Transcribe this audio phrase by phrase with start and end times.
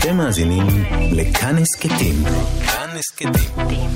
[0.00, 0.66] אתם מאזינים
[1.12, 2.14] לכאן הסכתים.
[2.66, 3.88] כאן הסכתים.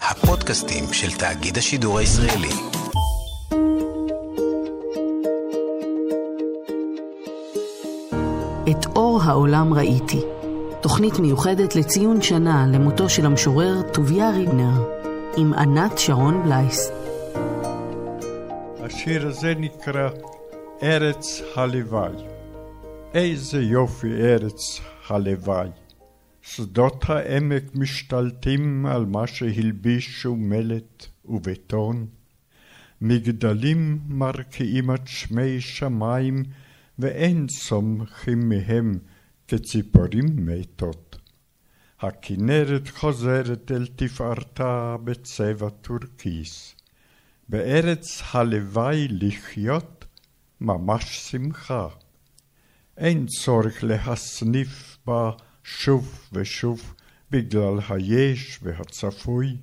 [0.00, 2.48] הפודקאסטים של תאגיד השידור הישראלי.
[8.70, 10.20] את אור העולם ראיתי.
[10.80, 15.02] תוכנית מיוחדת לציון שנה למותו של המשורר טוביה ריבנר,
[15.36, 16.90] עם ענת שרון בלייס.
[18.80, 20.08] השיר הזה נקרא
[20.82, 22.12] ארץ הלוואי.
[23.14, 25.68] איזה יופי ארץ הלוואי.
[26.42, 32.06] שדות העמק משתלטים על מה שהלבישו מלט ובטון.
[33.00, 36.42] מגדלים מרקיעים עד שמי שמיים,
[36.98, 38.98] ואין צומחים מהם
[39.48, 41.18] כציפורים מתות.
[42.00, 46.74] הכנרת חוזרת אל תפארתה בצבע טורקיס.
[47.48, 50.04] בארץ הלוואי לחיות
[50.60, 51.88] ממש שמחה.
[52.96, 55.30] אין צורך להסניף בה
[55.64, 56.94] שוב ושוב
[57.30, 59.56] בגלל היש והצפוי.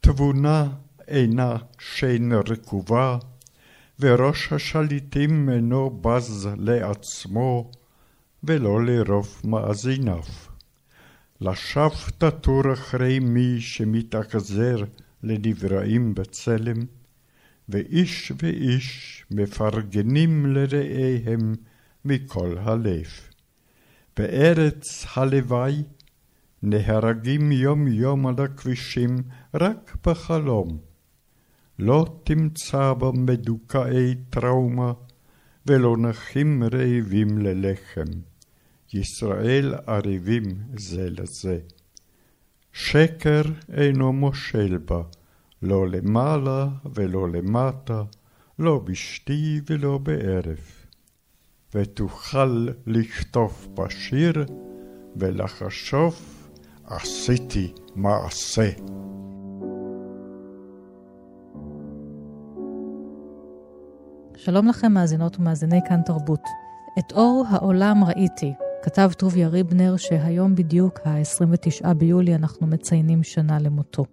[0.00, 0.68] תבונה
[1.08, 3.18] אינה שן רקובה,
[4.00, 7.70] וראש השליטים אינו בז לעצמו
[8.44, 10.22] ולא לרוב מאזיניו.
[11.40, 14.76] לשווא תטור אחרי מי שמתאכזר
[15.22, 16.76] לנבראים בצלם,
[17.68, 21.54] ואיש ואיש מפרגנים לרעיהם
[22.04, 23.06] מכל הלב.
[24.16, 25.82] בארץ הלוואי
[26.62, 29.16] נהרגים יום יום על הכבישים
[29.54, 30.78] רק בחלום.
[31.78, 34.92] לא תמצא בה מדוכאי טראומה
[35.66, 38.10] ולא נכים רעבים ללחם.
[38.94, 41.58] ישראל ערבים זה לזה.
[42.72, 43.42] שקר
[43.72, 45.02] אינו מושל בה,
[45.62, 48.02] לא למעלה ולא למטה,
[48.58, 50.75] לא בשתי ולא בערב.
[51.74, 54.46] ותוכל לכתוב בשיר
[55.16, 56.14] ולחשוב
[56.84, 58.70] עשיתי מעשה.
[64.36, 66.42] שלום לכם מאזינות ומאזיני כאן תרבות.
[66.98, 68.52] את אור העולם ראיתי,
[68.82, 74.04] כתב טוביה ריבנר שהיום בדיוק, ה-29 ביולי, אנחנו מציינים שנה למותו.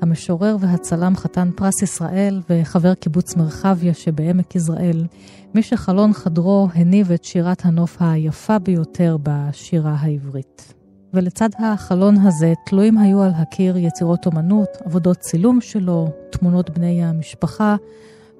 [0.00, 5.06] המשורר והצלם חתן פרס ישראל וחבר קיבוץ מרחביה שבעמק יזרעאל,
[5.56, 10.74] מי שחלון חדרו הניב את שירת הנוף היפה ביותר בשירה העברית.
[11.14, 17.76] ולצד החלון הזה תלויים היו על הקיר יצירות אומנות, עבודות צילום שלו, תמונות בני המשפחה,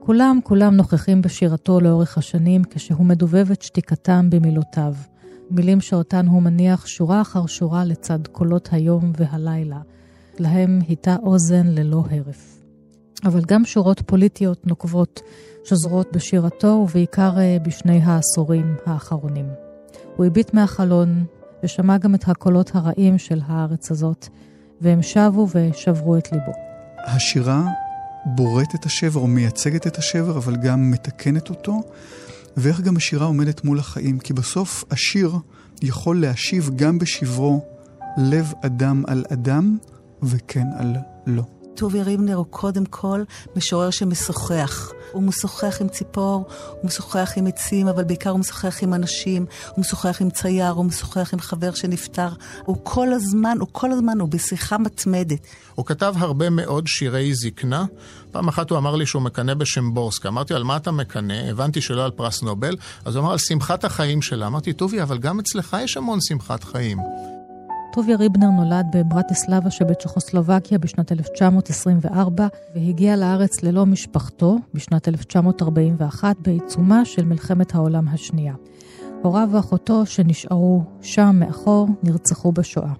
[0.00, 4.94] כולם כולם נוכחים בשירתו לאורך השנים כשהוא מדובב את שתיקתם במילותיו.
[5.50, 9.80] מילים שאותן הוא מניח שורה אחר שורה לצד קולות היום והלילה.
[10.38, 12.56] להם היטה אוזן ללא הרף.
[13.24, 15.20] אבל גם שורות פוליטיות נוקבות
[15.68, 19.46] שוזרות בשירתו, ובעיקר אה, בשני העשורים האחרונים.
[20.16, 21.24] הוא הביט מהחלון
[21.64, 24.28] ושמע גם את הקולות הרעים של הארץ הזאת,
[24.80, 26.52] והם שבו ושברו את ליבו.
[27.04, 27.64] השירה
[28.26, 31.80] בורט את השבר או מייצגת את השבר, אבל גם מתקנת אותו,
[32.56, 35.32] ואיך גם השירה עומדת מול החיים, כי בסוף השיר
[35.82, 37.64] יכול להשיב גם בשברו
[38.18, 39.78] לב אדם על אדם,
[40.22, 40.96] וכן על
[41.26, 41.42] לא.
[41.74, 43.22] טובי ריבנר הוא קודם כל
[43.56, 44.92] משורר שמשוחח.
[45.12, 49.80] הוא משוחח עם ציפור, הוא משוחח עם עצים, אבל בעיקר הוא משוחח עם אנשים, הוא
[49.80, 52.28] משוחח עם צייר, הוא משוחח עם חבר שנפטר.
[52.64, 55.40] הוא כל הזמן, הוא כל הזמן, הוא בשיחה מתמדת.
[55.74, 57.84] הוא כתב הרבה מאוד שירי זקנה.
[58.30, 60.28] פעם אחת הוא אמר לי שהוא מקנא בשמבורסקה.
[60.28, 61.50] אמרתי, על מה אתה מקנא?
[61.50, 62.76] הבנתי שלא על פרס נובל.
[63.04, 64.46] אז הוא אמר, על שמחת החיים שלה.
[64.46, 66.98] אמרתי, טובי, אבל גם אצלך יש המון שמחת חיים.
[67.96, 77.24] טוביה ריבנר נולד בברטיסלבה שבצ'כוסלובקיה בשנת 1924 והגיע לארץ ללא משפחתו בשנת 1941 בעיצומה של
[77.24, 78.54] מלחמת העולם השנייה.
[79.22, 82.92] הוריו ואחותו שנשארו שם מאחור נרצחו בשואה.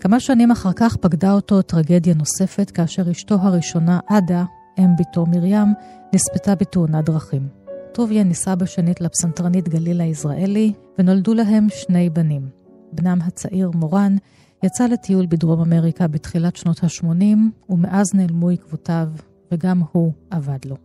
[0.00, 4.44] כמה שנים אחר כך פקדה אותו טרגדיה נוספת כאשר אשתו הראשונה, עדה,
[4.78, 5.74] אם בתו מרים,
[6.14, 7.48] נספתה בתאונת דרכים.
[7.92, 12.61] טוביה נישא בשנית לפסנתרנית גלילה יזרעאלי, ונולדו להם שני בנים.
[12.92, 14.16] בנם הצעיר מורן,
[14.62, 17.36] יצא לטיול בדרום אמריקה בתחילת שנות ה-80,
[17.70, 19.08] ומאז נעלמו עקבותיו,
[19.52, 20.76] וגם הוא אבד לו.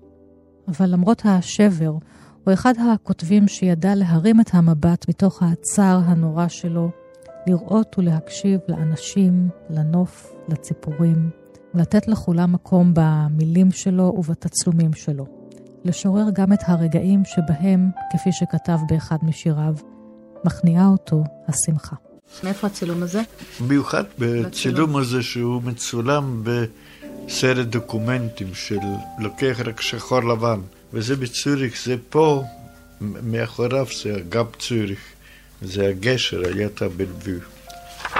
[0.67, 1.97] אבל למרות השבר,
[2.43, 6.89] הוא אחד הכותבים שידע להרים את המבט מתוך הצער הנורא שלו,
[7.47, 11.29] לראות ולהקשיב לאנשים, לנוף, לציפורים,
[11.73, 15.25] ולתת לכולם מקום במילים שלו ובתצלומים שלו.
[15.85, 19.75] לשורר גם את הרגעים שבהם, כפי שכתב באחד משיריו,
[20.45, 21.95] מכניעה אותו השמחה.
[22.43, 23.21] מאיפה הצילום הזה?
[23.61, 28.79] במיוחד בצילום הזה שהוא מצולם בסרט דוקומנטים של
[29.19, 30.59] לוקח רק שחור לבן.
[30.93, 32.43] וזה בצוריך, זה פה,
[33.01, 34.99] מאחוריו זה אגב צוריך.
[35.61, 37.56] זה הגשר, היתר בלביב.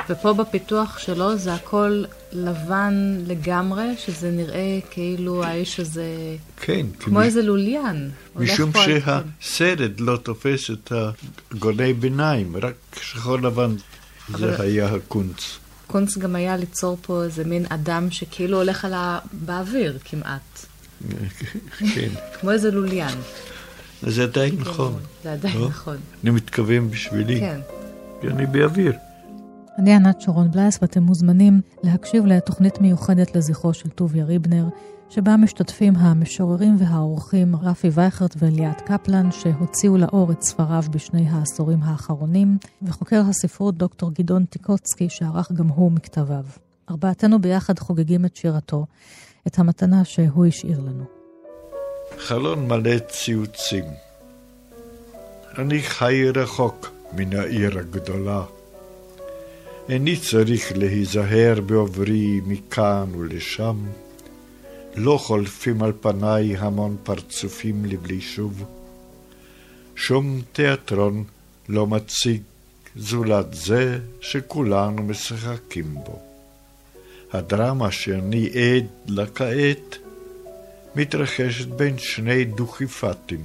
[0.10, 6.06] ופה בפיתוח שלו זה הכל לבן לגמרי, שזה נראה כאילו האיש הזה...
[6.62, 6.86] כן.
[7.00, 8.12] כמו איזה לוליין.
[8.36, 10.92] משום שהסרט לא תופס את
[11.52, 13.76] הגוני ביניים, רק שחור לבן.
[14.38, 15.58] זה היה הקונץ.
[15.88, 19.20] קונץ גם היה ליצור פה איזה מין אדם שכאילו הולך על ה...
[19.34, 20.66] באוויר כמעט.
[21.96, 22.10] כן.
[22.40, 23.18] כמו איזה לוליין.
[24.02, 25.00] זה עדיין נכון.
[25.24, 25.68] זה עדיין לא?
[25.68, 25.98] נכון.
[26.24, 27.40] אני מתכוון בשבילי.
[27.40, 27.60] כן.
[28.22, 28.94] כי אני באוויר.
[29.78, 34.66] אני ענת שרון בלייס, ואתם מוזמנים להקשיב לתוכנית מיוחדת לזכרו של טוביה ריבנר,
[35.10, 42.58] שבה משתתפים המשוררים והאורחים רפי וייכרט וליאת קפלן, שהוציאו לאור את ספריו בשני העשורים האחרונים,
[42.82, 46.44] וחוקר הספרות דוקטור גדעון טיקוצקי, שערך גם הוא מכתביו.
[46.90, 48.86] ארבעתנו ביחד חוגגים את שירתו,
[49.48, 51.04] את המתנה שהוא השאיר לנו.
[52.18, 53.86] חלון מלא ציוצים.
[55.58, 58.44] אני חי רחוק מן העיר הגדולה.
[59.90, 63.76] איני צריך להיזהר בעוברי מכאן ולשם.
[64.96, 68.64] לא חולפים על פניי המון פרצופים לבלי שוב.
[69.96, 71.24] שום תיאטרון
[71.70, 72.42] לא מציג
[72.96, 76.20] זולת זה שכולנו משחקים בו.
[77.34, 79.98] הדרמה שאני עד לה כעת
[80.96, 83.42] מתרחשת בין שני דוכיפתים,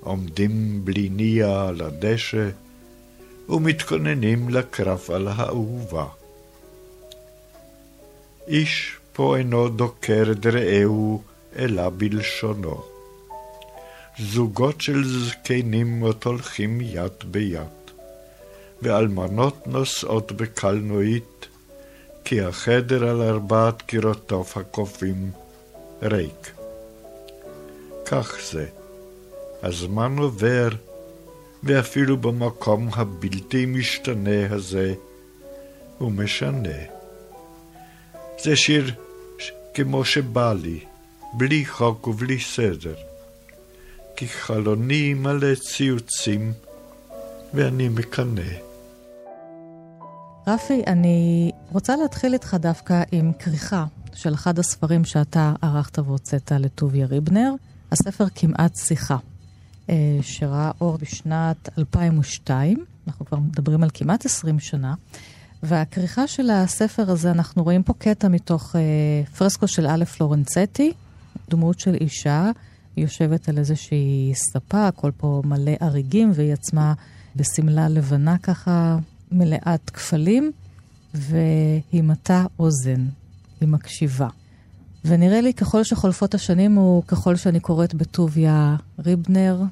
[0.00, 2.48] עומדים בלי ניע על הדשא
[3.48, 6.06] ומתכוננים לקרב על האהובה.
[8.48, 11.22] איש פה אינו דוקר את רעהו,
[11.58, 12.82] אלא בלשונו.
[14.18, 17.90] זוגות של זקנים עוד הולכים יד ביד,
[18.82, 21.46] ואלמנות נוסעות בקלנועית,
[22.24, 25.30] כי החדר על ארבעת קירותיו הקופים
[26.02, 26.50] ריק.
[28.06, 28.66] כך זה.
[29.62, 30.68] הזמן עובר,
[31.62, 34.94] ואפילו במקום הבלתי משתנה הזה
[35.98, 36.78] הוא משנה.
[38.44, 38.94] זה שיר
[39.74, 40.80] כמו שבא לי,
[41.34, 42.94] בלי חוק ובלי סדר,
[44.16, 46.52] כי חלוני מלא ציוצים
[47.54, 48.42] ואני מקנא.
[50.46, 57.06] רפי, אני רוצה להתחיל איתך דווקא עם כריכה של אחד הספרים שאתה ערכת והוצאת לטוביה
[57.06, 57.52] ריבנר,
[57.92, 59.16] הספר כמעט שיחה.
[59.90, 64.94] אה, שראה אור בשנת 2002, אנחנו כבר מדברים על כמעט 20 שנה,
[65.62, 68.80] והכריכה של הספר הזה, אנחנו רואים פה קטע מתוך אה,
[69.36, 70.92] פרסקו של א' פלורנצטי,
[71.50, 72.50] דמות של אישה,
[72.96, 76.94] היא יושבת על איזושהי ספה, הכל פה מלא אריגים, והיא עצמה
[77.36, 78.98] בשמלה לבנה ככה,
[79.32, 80.52] מלאת כפלים,
[81.14, 83.06] והיא מטה אוזן,
[83.60, 84.28] היא מקשיבה.
[85.06, 89.62] ונראה לי ככל שחולפות השנים הוא, ככל שאני קוראת בטוביה ריבנר,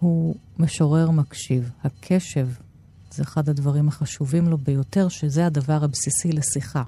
[0.00, 1.70] הוא משורר מקשיב.
[1.84, 2.48] הקשב
[3.10, 6.82] זה אחד הדברים החשובים לו ביותר, שזה הדבר הבסיסי לשיחה.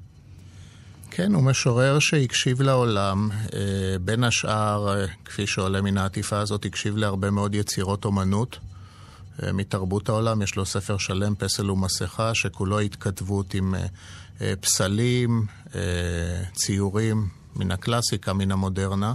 [1.11, 3.59] כן, הוא משורר שהקשיב לעולם, אה,
[4.01, 8.59] בין השאר, אה, כפי שעולה מן העטיפה הזאת, הקשיב להרבה מאוד יצירות אומנות
[9.43, 10.43] אה, מתרבות העולם.
[10.43, 13.75] יש לו ספר שלם, פסל ומסכה, שכולו התכתבות עם
[14.61, 15.47] פסלים,
[16.53, 19.15] ציורים, מן הקלאסיקה, מן המודרנה.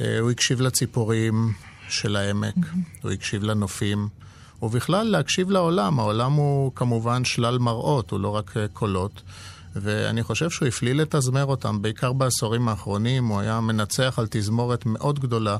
[0.00, 1.52] אה, הוא הקשיב לציפורים
[1.88, 2.54] של העמק.
[3.02, 4.08] הוא הקשיב לנופים,
[4.62, 6.00] ובכלל להקשיב לעולם.
[6.00, 9.22] העולם הוא כמובן שלל מראות, הוא לא רק אה, קולות.
[9.76, 13.26] ואני חושב שהוא הפליא לתזמר אותם, בעיקר בעשורים האחרונים.
[13.26, 15.56] הוא היה מנצח על תזמורת מאוד גדולה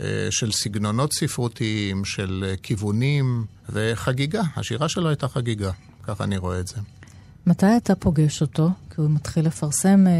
[0.00, 4.42] אה, של סגנונות ספרותיים, של כיוונים וחגיגה.
[4.56, 5.70] השירה שלו הייתה חגיגה,
[6.02, 6.76] ככה אני רואה את זה.
[7.46, 8.70] מתי אתה פוגש אותו?
[8.90, 10.12] כי הוא מתחיל לפרסם אה,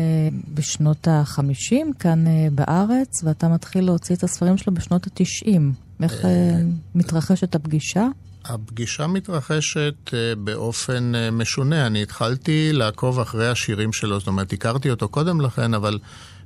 [0.55, 5.61] בשנות ה-50 כאן אה, בארץ, ואתה מתחיל להוציא את הספרים שלו בשנות ה-90.
[6.03, 6.61] איך אה,
[6.95, 8.09] מתרחשת הפגישה?
[8.45, 11.87] הפגישה מתרחשת uh, באופן uh, משונה.
[11.87, 15.99] אני התחלתי לעקוב אחרי השירים שלו, זאת אומרת, הכרתי אותו קודם לכן, אבל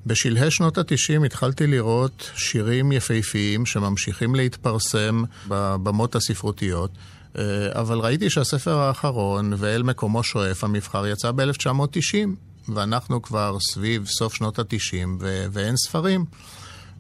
[0.06, 6.90] בשלהי שנות ה-90 התחלתי לראות שירים יפהפיים שממשיכים להתפרסם בבמות הספרותיות.
[7.38, 12.28] אה, אבל ראיתי שהספר האחרון, ואל מקומו שואף, המבחר, יצא ב-1990,
[12.69, 16.25] ואנחנו כבר סביב סוף שנות ה-90, ו- ואין ספרים.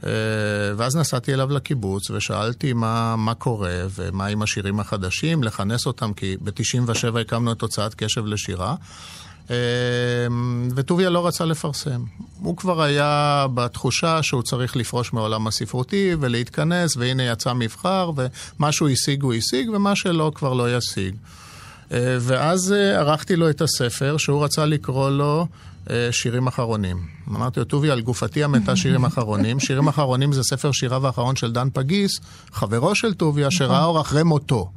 [0.04, 0.10] אה,
[0.76, 6.36] ואז נסעתי אליו לקיבוץ ושאלתי מה, מה קורה ומה עם השירים החדשים, לכנס אותם, כי
[6.40, 8.74] ב-97 הקמנו את הוצאת קשב לשירה.
[9.50, 12.04] אמ, וטוביה לא רצה לפרסם.
[12.42, 18.88] הוא כבר היה בתחושה שהוא צריך לפרוש מעולם הספרותי ולהתכנס, והנה יצא מבחר, ומה שהוא
[18.88, 21.14] השיג הוא השיג, ומה שלא כבר לא ישיג.
[21.92, 25.46] אה, ואז אה, ערכתי לו את הספר שהוא רצה לקרוא לו
[25.90, 26.96] אה, שירים אחרונים.
[27.28, 29.60] אמרתי לו, טוביה, על גופתי המתה שירים אחרונים.
[29.60, 32.20] שירים אחרונים זה ספר שיריו האחרון של דן פגיס,
[32.52, 34.70] חברו של טוביה, שראה אור אחרי מותו.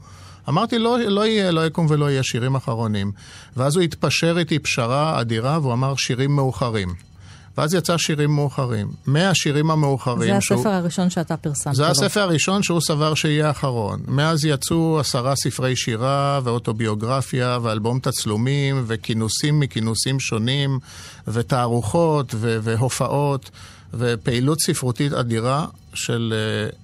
[0.50, 3.12] אמרתי, לא, לא יהיה, לא יקום ולא יהיה שירים אחרונים.
[3.58, 7.10] ואז הוא התפשר איתי פשרה אדירה, והוא אמר שירים מאוחרים.
[7.58, 8.88] ואז יצא שירים מאוחרים.
[9.06, 10.32] מהשירים המאוחרים...
[10.32, 10.68] זה הספר שהוא...
[10.68, 11.76] הראשון שאתה פרסמת.
[11.76, 14.00] זה הספר הראשון שהוא סבר שיהיה אחרון.
[14.08, 20.80] מאז יצאו עשרה ספרי שירה ואוטוביוגרפיה ואלבום תצלומים וכינוסים מכינוסים שונים
[21.28, 23.50] ותערוכות ו- והופעות
[23.94, 26.34] ופעילות ספרותית אדירה של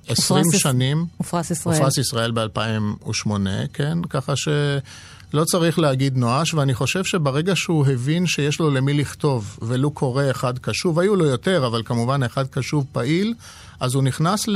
[0.07, 1.05] uh, 20 שנים.
[1.21, 1.75] ופרס ישראל.
[1.75, 3.29] ופרס ישראל ב-2008,
[3.73, 3.97] כן?
[4.09, 4.47] ככה ש...
[5.33, 10.23] לא צריך להגיד נואש, ואני חושב שברגע שהוא הבין שיש לו למי לכתוב, ולו קורא
[10.31, 13.33] אחד קשוב, היו לו יותר, אבל כמובן אחד קשוב פעיל,
[13.79, 14.47] אז הוא נכנס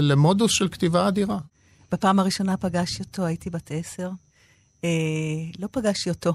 [0.00, 1.38] למודוס של כתיבה אדירה.
[1.92, 4.10] בפעם הראשונה פגשתי אותו, הייתי בת עשר.
[4.84, 4.90] אה,
[5.58, 6.34] לא פגשתי אותו,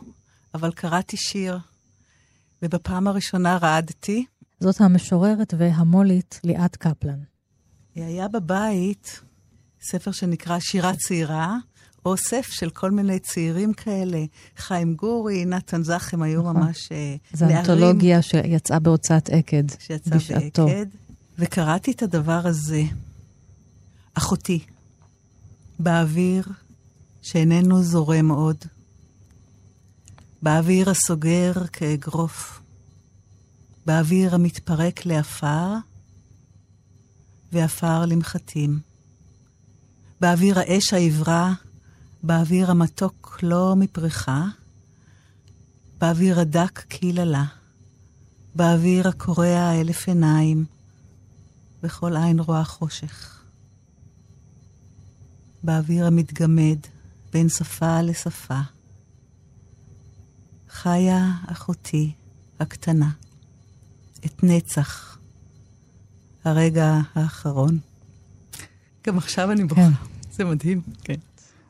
[0.54, 1.58] אבל קראתי שיר,
[2.62, 4.26] ובפעם הראשונה רעדתי.
[4.62, 7.20] זאת המשוררת והמולית ליאת קפלן.
[7.96, 9.22] היה בבית
[9.82, 11.58] ספר שנקרא שירה צעירה,
[12.06, 14.26] אוסף של כל מיני צעירים כאלה.
[14.58, 16.58] חיים גורי, נתן זך, היו נכון.
[16.58, 17.66] ממש אה, זו נערים.
[17.66, 20.66] זו אנתולוגיה שיצאה בהוצאת עקד שיצאה בשעתו.
[20.66, 20.86] בעקד,
[21.38, 22.84] וקראתי את הדבר הזה.
[24.14, 24.60] אחותי,
[25.80, 26.44] באוויר
[27.22, 28.58] שאיננו זורם עוד,
[30.42, 32.61] באוויר הסוגר כאגרוף,
[33.86, 35.74] באוויר המתפרק לעפר,
[37.52, 38.80] ועפר למחטים.
[40.22, 41.54] באוויר האש העברה
[42.24, 44.46] באוויר המתוק לא מפריחה,
[45.98, 47.46] באוויר הדק קיללה,
[48.56, 50.66] באוויר הקורע אלף עיניים,
[51.84, 53.44] וכל עין רואה חושך.
[55.64, 56.80] באוויר המתגמד
[57.34, 58.60] בין שפה לשפה.
[60.70, 62.14] חיה אחותי
[62.60, 63.10] הקטנה,
[64.26, 65.18] את נצח,
[66.44, 67.80] הרגע האחרון.
[69.08, 69.92] גם עכשיו אני בוכה, כן.
[70.32, 71.16] זה מדהים, כן.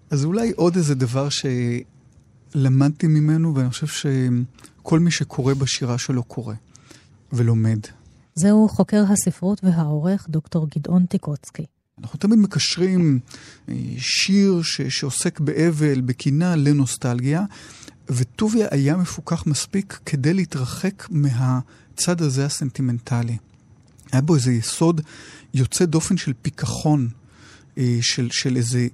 [0.09, 6.55] אז אולי עוד איזה דבר שלמדתי ממנו, ואני חושב שכל מי שקורא בשירה שלו קורא
[7.33, 7.79] ולומד.
[8.35, 11.65] זהו חוקר הספרות והעורך דוקטור גדעון טיקוצקי.
[12.01, 13.19] אנחנו תמיד מקשרים
[13.69, 17.43] אה, שיר ש- שעוסק באבל, בקינה, לנוסטלגיה,
[18.09, 21.07] וטוביה היה מפוקח מספיק כדי להתרחק
[21.91, 23.37] מהצד הזה הסנטימנטלי.
[24.11, 25.01] היה בו איזה יסוד
[25.53, 27.09] יוצא דופן של פיכחון,
[27.77, 28.87] אה, של, של איזה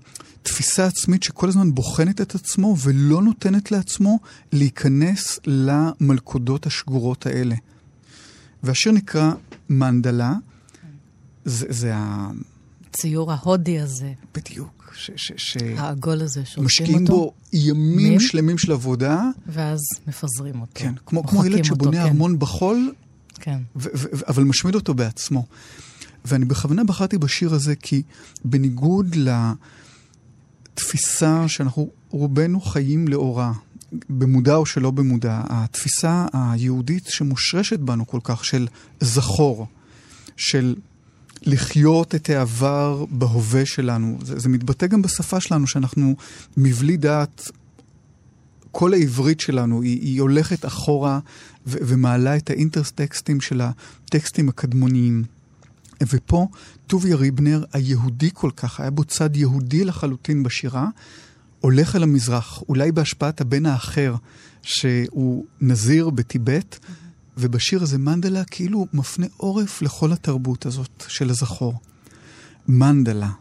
[0.44, 4.20] תפיסה עצמית שכל הזמן בוחנת את עצמו ולא נותנת לעצמו
[4.51, 7.56] להיכנס למלכודות השגורות האלה.
[8.63, 9.32] והשיר נקרא
[9.70, 10.34] מנדלה,
[11.46, 12.30] זה, זה ה...
[12.98, 14.13] הציור ההודי הזה.
[14.36, 14.94] בדיוק.
[14.96, 15.58] ש, ש, ש...
[15.77, 16.66] העגול הזה שעושים אותו.
[16.66, 18.20] משקיעים בו ימים מין?
[18.20, 19.22] שלמים של עבודה.
[19.48, 20.72] ואז מפזרים אותו.
[20.75, 22.04] כן, כמו, כמו ילד שבונה כן.
[22.04, 22.94] ארמון בחול,
[23.39, 23.58] כן.
[23.75, 25.46] ו- ו- אבל משמיד אותו בעצמו.
[26.25, 28.01] ואני בכוונה בחרתי בשיר הזה כי
[28.46, 29.24] בניגוד ל...
[29.24, 29.54] לה...
[30.74, 33.51] תפיסה שאנחנו רובנו חיים לאורה,
[34.10, 38.68] במודע או שלא במודע, התפיסה היהודית שמושרשת בנו כל כך, של
[39.00, 39.68] זכור,
[40.38, 40.75] של
[41.41, 44.17] לחיות את העבר בהווה שלנו.
[44.24, 46.15] זה, זה מתבטא גם בשפה שלנו, שאנחנו
[46.58, 47.51] מבלי דעת,
[48.72, 51.20] כל העברית שלנו היא, היא הולכת אחורה
[51.67, 55.24] ו- ומעלה את האינטרסטקסטים של הטקסטים הקדמוניים.
[56.01, 56.48] ופה
[56.88, 60.88] טוביה ריבנר, היהודי כל כך, היה בו צד יהודי לחלוטין בשירה,
[61.60, 64.15] הולך אל המזרח, אולי בהשפעת הבן האחר,
[64.62, 66.79] שהוא נזיר בטיבט,
[67.38, 71.79] ובשיר הזה מנדלה כאילו מפנה עורף לכל התרבות הזאת של הזכור.
[72.67, 73.32] מנדלה,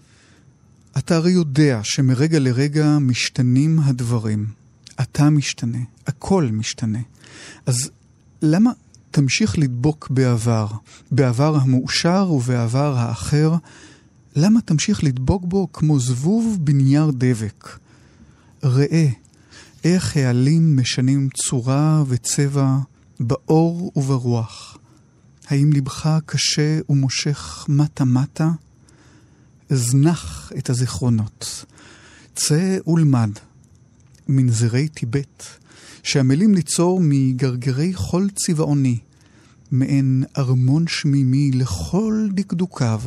[0.98, 4.46] אתה הרי יודע שמרגע לרגע משתנים הדברים.
[5.00, 6.98] אתה משתנה, הכל משתנה.
[7.66, 7.90] אז
[8.42, 8.70] למה
[9.10, 10.66] תמשיך לדבוק בעבר,
[11.10, 13.54] בעבר המאושר ובעבר האחר,
[14.36, 17.78] למה תמשיך לדבוק בו כמו זבוב בנייר דבק?
[18.64, 19.08] ראה,
[19.84, 22.76] איך העלים משנים צורה וצבע
[23.20, 24.78] באור וברוח.
[25.46, 28.50] האם לבך קשה ומושך מטה-מטה?
[29.70, 31.64] אזנח את הזיכרונות.
[32.34, 33.30] צא ולמד
[34.28, 35.42] מנזרי טיבט,
[36.02, 38.98] שעמלים ליצור מגרגרי חול צבעוני,
[39.70, 43.00] מעין ארמון שמימי לכל דקדוקיו,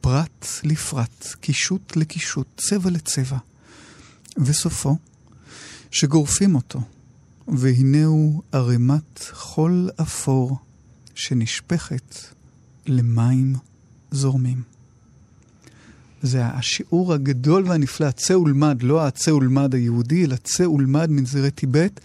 [0.00, 3.38] פרט לפרט, קישוט לקישוט, צבע לצבע.
[4.38, 4.96] וסופו,
[5.90, 6.80] שגורפים אותו,
[7.48, 10.58] והנהו ערימת חול אפור
[11.14, 12.16] שנשפכת
[12.86, 13.54] למים
[14.10, 14.62] זורמים.
[16.22, 22.00] זה השיעור הגדול והנפלא, צא ולמד, לא הצא ולמד היהודי, אלא צא ולמד מנזירי טיבט,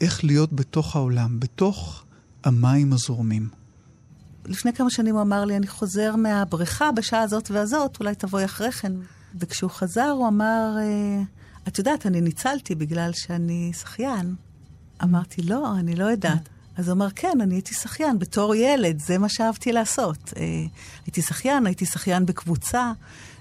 [0.00, 2.04] איך להיות בתוך העולם, בתוך
[2.44, 3.48] המים הזורמים.
[4.46, 8.72] לפני כמה שנים הוא אמר לי, אני חוזר מהבריכה בשעה הזאת והזאת, אולי תבואי אחרי
[8.72, 8.92] כן.
[9.38, 11.22] וכשהוא חזר, הוא אמר, אה,
[11.68, 14.34] את יודעת, אני ניצלתי בגלל שאני שחיין.
[15.02, 16.48] אמרתי, לא, אני לא יודעת.
[16.76, 20.32] אז הוא אמר, כן, אני הייתי שחיין בתור ילד, זה מה שאהבתי לעשות.
[20.36, 20.42] אה,
[21.06, 22.92] הייתי שחיין, הייתי שחיין בקבוצה,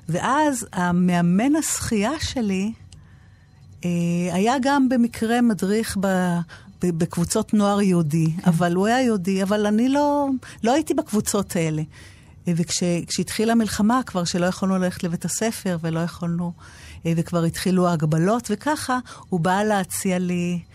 [0.09, 2.73] ואז המאמן השחייה שלי
[3.85, 3.89] אה,
[4.31, 6.07] היה גם במקרה מדריך ב...
[6.83, 8.49] בקבוצות נוער יהודי, כן.
[8.49, 10.29] אבל הוא היה יהודי, אבל אני לא,
[10.63, 11.81] לא הייתי בקבוצות האלה.
[12.47, 16.51] וכשהתחילה המלחמה, כבר שלא יכולנו ללכת לבית הספר ולא יכולנו,
[17.05, 20.74] אה, וכבר התחילו ההגבלות, וככה הוא בא להציע לי אה,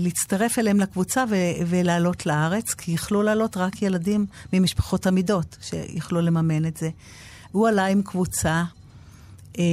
[0.00, 6.66] להצטרף אליהם לקבוצה ו- ולעלות לארץ, כי יכלו לעלות רק ילדים ממשפחות עמידות, שיכלו לממן
[6.66, 6.90] את זה.
[7.52, 8.64] הוא עלה עם קבוצה.
[9.58, 9.64] אה,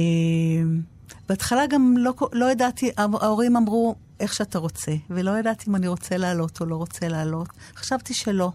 [1.28, 6.16] בהתחלה גם לא, לא ידעתי, ההורים אמרו, איך שאתה רוצה, ולא ידעתי אם אני רוצה
[6.16, 7.48] לעלות או לא רוצה לעלות.
[7.76, 8.52] חשבתי שלא.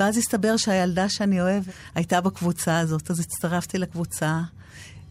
[0.00, 1.64] ואז הסתבר שהילדה שאני אוהב
[1.94, 4.40] הייתה בקבוצה הזאת, אז הצטרפתי לקבוצה,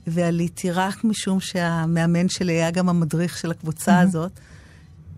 [0.08, 4.03] ועליתי רק משום שהמאמן שלי היה גם המדריך של הקבוצה mm-hmm.
[4.03, 4.32] הזאת.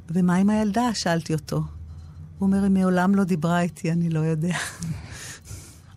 [0.09, 0.93] ומה עם הילדה?
[0.93, 1.55] שאלתי אותו.
[1.55, 4.57] הוא אומר, היא מעולם לא דיברה איתי, אני לא יודע.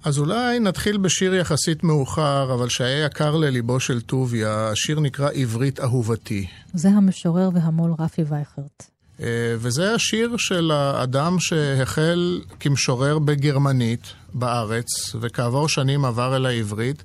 [0.05, 5.81] אז אולי נתחיל בשיר יחסית מאוחר, אבל שהיה יקר לליבו של טוביה, השיר נקרא עברית
[5.81, 6.47] אהובתי.
[6.75, 8.91] זה המשורר והמו"ל רפי וייכרט.
[9.21, 9.27] אה,
[9.59, 14.87] וזה השיר של האדם שהחל כמשורר בגרמנית בארץ,
[15.21, 17.03] וכעבור שנים עבר אל העברית,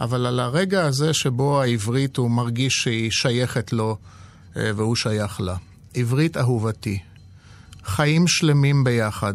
[0.00, 3.96] אבל על הרגע הזה שבו העברית הוא מרגיש שהיא שייכת לו
[4.56, 5.56] אה, והוא שייך לה.
[5.96, 6.98] עברית אהובתי,
[7.84, 9.34] חיים שלמים ביחד,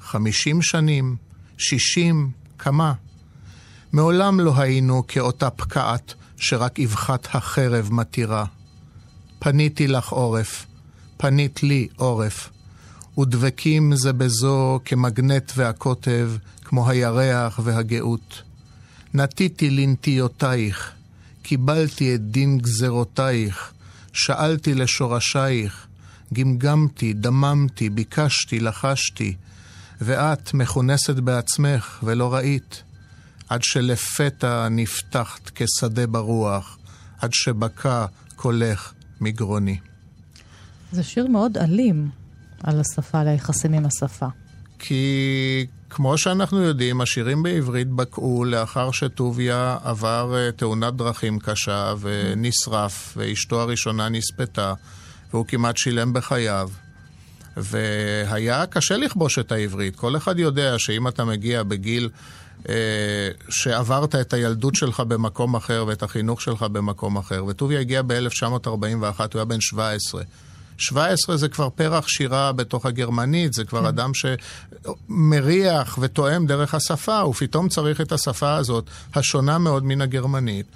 [0.00, 1.16] חמישים שנים,
[1.58, 2.92] שישים, כמה.
[3.92, 8.44] מעולם לא היינו כאותה פקעת שרק אבחת החרב מתירה.
[9.38, 10.66] פניתי לך עורף,
[11.16, 12.50] פנית לי עורף,
[13.18, 16.32] ודבקים זה בזו כמגנט והקוטב,
[16.64, 18.42] כמו הירח והגאות.
[19.14, 20.92] נטיתי לנטיותייך,
[21.42, 23.72] קיבלתי את דין גזרותייך,
[24.12, 25.86] שאלתי לשורשייך,
[26.32, 29.34] גמגמתי, דממתי, ביקשתי, לחשתי,
[30.00, 32.82] ואת מכונסת בעצמך ולא ראית,
[33.48, 36.78] עד שלפתע נפתחת כשדה ברוח,
[37.18, 39.78] עד שבקע קולך מגרוני.
[40.92, 42.08] זה שיר מאוד אלים
[42.62, 44.26] על השפה, על היחסים עם השפה.
[44.78, 53.14] כי כמו שאנחנו יודעים, השירים בעברית בקעו לאחר שטוביה עבר אה, תאונת דרכים קשה ונשרף,
[53.16, 54.74] ואשתו הראשונה נספתה.
[55.32, 56.70] והוא כמעט שילם בחייו.
[57.56, 59.96] והיה קשה לכבוש את העברית.
[59.96, 62.08] כל אחד יודע שאם אתה מגיע בגיל
[62.68, 62.74] אה,
[63.48, 69.18] שעברת את הילדות שלך במקום אחר ואת החינוך שלך במקום אחר, וטוביה הגיע ב-1941, הוא
[69.34, 70.22] היה בן 17.
[70.78, 73.86] 17 זה כבר פרח שירה בתוך הגרמנית, זה כבר כן.
[73.86, 80.66] אדם שמריח ותואם דרך השפה, הוא פתאום צריך את השפה הזאת, השונה מאוד מן הגרמנית.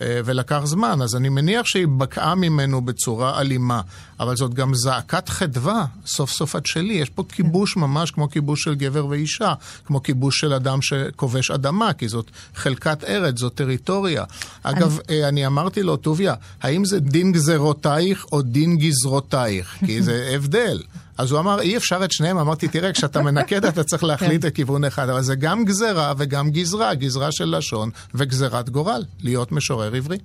[0.00, 3.80] אה, ולקח זמן, אז אני מניח שהיא בקעה ממנו בצורה אלימה,
[4.20, 6.94] אבל זאת גם זעקת חדווה, סוף סוף את שלי.
[6.94, 9.54] יש פה כיבוש ממש כמו כיבוש של גבר ואישה,
[9.86, 14.24] כמו כיבוש של אדם שכובש אדמה, כי זאת חלקת ארץ, זאת טריטוריה.
[14.62, 19.76] אגב, אני, אה, אני אמרתי לו, טוביה, האם זה דין גזרותייך או דין גזרותייך?
[19.86, 20.82] כי זה הבדל.
[21.18, 22.38] אז הוא אמר, אי אפשר את שניהם.
[22.38, 24.48] אמרתי, תראה, כשאתה מנקד אתה צריך להחליט כן.
[24.48, 29.94] לכיוון אחד, אבל זה גם גזרה וגם גזרה, גזרה של לשון וגזרת גורל, להיות משורר
[29.94, 30.18] עברי.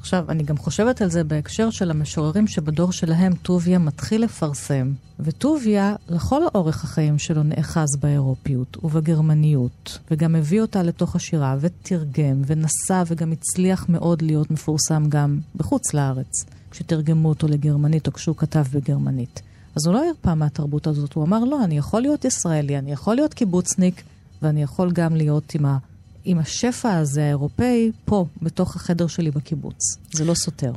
[0.00, 5.94] עכשיו, אני גם חושבת על זה בהקשר של המשוררים שבדור שלהם טוביה מתחיל לפרסם, וטוביה,
[6.08, 13.32] לכל אורך החיים שלו, נאחז באירופיות ובגרמניות, וגם הביא אותה לתוך השירה, ותרגם, ונסע, וגם
[13.32, 19.42] הצליח מאוד להיות מפורסם גם בחוץ לארץ, כשתרגמו אותו לגרמנית או כשהוא כתב בגרמנית.
[19.76, 23.14] אז הוא לא הרפא מהתרבות הזאת, הוא אמר, לא, אני יכול להיות ישראלי, אני יכול
[23.14, 24.02] להיות קיבוצניק,
[24.42, 25.78] ואני יכול גם להיות עם, ה,
[26.24, 29.96] עם השפע הזה האירופאי פה, בתוך החדר שלי בקיבוץ.
[30.12, 30.72] זה לא סותר.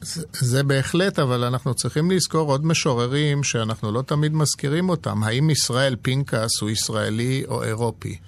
[0.00, 5.22] זה, זה בהחלט, אבל אנחנו צריכים לזכור עוד משוררים שאנחנו לא תמיד מזכירים אותם.
[5.22, 8.18] האם ישראל פינקס הוא ישראלי או אירופי?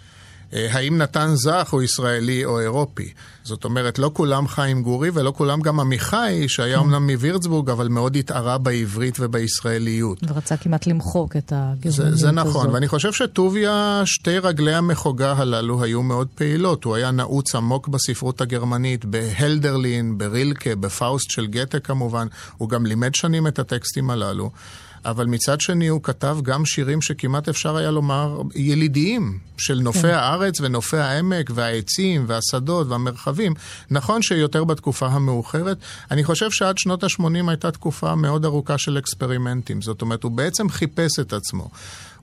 [0.55, 3.13] אה, האם נתן זך הוא ישראלי או אירופי.
[3.43, 6.81] זאת אומרת, לא כולם חיים גורי ולא כולם גם עמיחי, שהיה כן.
[6.81, 10.19] אומנם מווירצבורג, אבל מאוד התערה בעברית ובישראליות.
[10.29, 12.19] ורצה כמעט למחוק את הגרמניות הזאת.
[12.19, 16.85] זה, נכון, ואני חושב שטוביה, שתי רגלי המחוגה הללו היו מאוד פעילות.
[16.85, 22.27] הוא היה נעוץ עמוק בספרות הגרמנית, בהלדרלין, ברילקה, בפאוסט של גתה כמובן.
[22.57, 24.51] הוא גם לימד שנים את הטקסטים הללו.
[25.05, 30.09] אבל מצד שני הוא כתב גם שירים שכמעט אפשר היה לומר ילידיים, של נופי כן.
[30.09, 33.55] הארץ ונופי העמק והעצים והשדות והמרחבים.
[33.91, 35.77] נכון שיותר בתקופה המאוחרת.
[36.11, 39.83] אני חושב שעד שנות ה-80 הייתה תקופה מאוד ארוכה של אקספרימנטים.
[39.83, 41.69] זאת אומרת, הוא בעצם חיפש את עצמו.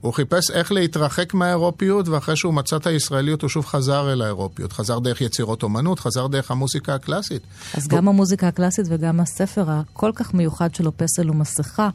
[0.00, 4.72] הוא חיפש איך להתרחק מהאירופיות, ואחרי שהוא מצא את הישראליות, הוא שוב חזר אל האירופיות.
[4.72, 7.42] חזר דרך יצירות אומנות, חזר דרך המוזיקה הקלאסית.
[7.74, 7.98] אז הוא...
[7.98, 11.88] גם המוזיקה הקלאסית וגם הספר הכל כך מיוחד שלו, פסל ומסכה,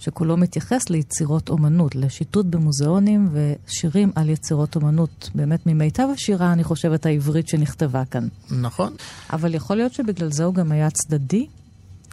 [0.00, 5.30] שכולו מתייחס ליצירות אומנות, לשיטוט במוזיאונים ושירים על יצירות אומנות.
[5.34, 8.28] באמת ממיטב השירה, אני חושבת, העברית שנכתבה כאן.
[8.50, 8.94] נכון.
[9.32, 11.46] אבל יכול להיות שבגלל זה הוא גם היה צדדי,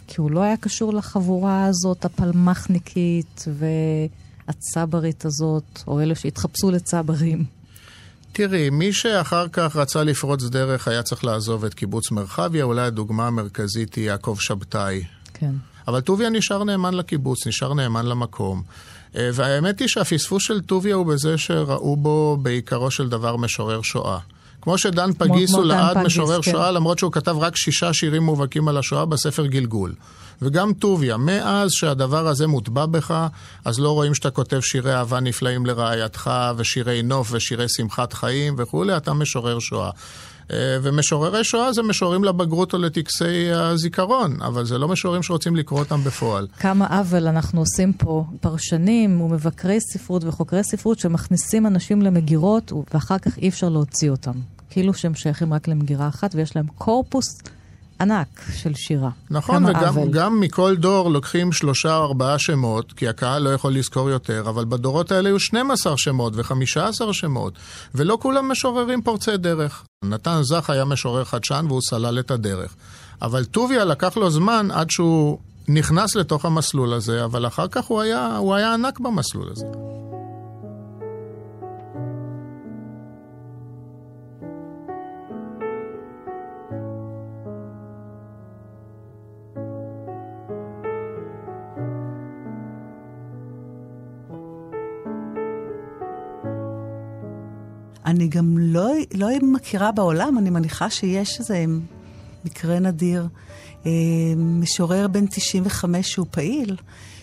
[0.06, 3.44] כי הוא לא היה קשור לחבורה הזאת, הפלמחניקית
[4.48, 7.44] והצברית הזאת, או אלה שהתחפשו לצברים.
[8.32, 13.26] תראי, מי שאחר כך רצה לפרוץ דרך היה צריך לעזוב את קיבוץ מרחביה, אולי הדוגמה
[13.26, 15.04] המרכזית היא יעקב שבתאי.
[15.34, 15.52] כן.
[15.88, 18.62] אבל טוביה נשאר נאמן לקיבוץ, נשאר נאמן למקום.
[19.16, 24.18] אה, והאמת היא שהפספוס של טוביה הוא בזה שראו בו בעיקרו של דבר משורר שואה.
[24.62, 26.50] כמו שדן פגיס הוא לעד משורר כן.
[26.50, 29.94] שואה, למרות שהוא כתב רק שישה שירים מובהקים על השואה בספר גלגול.
[30.42, 33.26] וגם טוביה, מאז שהדבר הזה מוטבע בך,
[33.64, 38.96] אז לא רואים שאתה כותב שירי אהבה נפלאים לרעייתך, ושירי נוף, ושירי שמחת חיים וכולי,
[38.96, 39.90] אתה משורר שואה.
[40.52, 45.78] אה, ומשוררי שואה זה משוררים לבגרות או לטקסי הזיכרון, אבל זה לא משוררים שרוצים לקרוא
[45.78, 46.46] אותם בפועל.
[46.58, 53.38] כמה עוול אנחנו עושים פה, פרשנים ומבקרי ספרות וחוקרי ספרות שמכניסים אנשים למגירות ואחר כך
[53.38, 54.34] אי אפשר להוציא אותם.
[54.70, 57.38] כאילו שהם שייכים רק למגירה אחת ויש להם קורפוס
[58.00, 59.10] ענק של שירה.
[59.30, 64.10] נכון, וגם גם מכל דור לוקחים שלושה או ארבעה שמות, כי הקהל לא יכול לזכור
[64.10, 67.52] יותר, אבל בדורות האלה היו 12 שמות ו-15 שמות,
[67.94, 69.84] ולא כולם משוררים פורצי דרך.
[70.04, 72.74] נתן זך היה משורר חדשן והוא סלל את הדרך.
[73.22, 78.00] אבל טוביה לקח לו זמן עד שהוא נכנס לתוך המסלול הזה, אבל אחר כך הוא
[78.00, 79.66] היה, הוא היה ענק במסלול הזה.
[98.28, 101.64] אני גם לא, לא מכירה בעולם, אני מניחה שיש איזה
[102.44, 103.28] מקרה נדיר.
[103.86, 103.90] אה,
[104.36, 106.76] משורר בן 95 שהוא פעיל,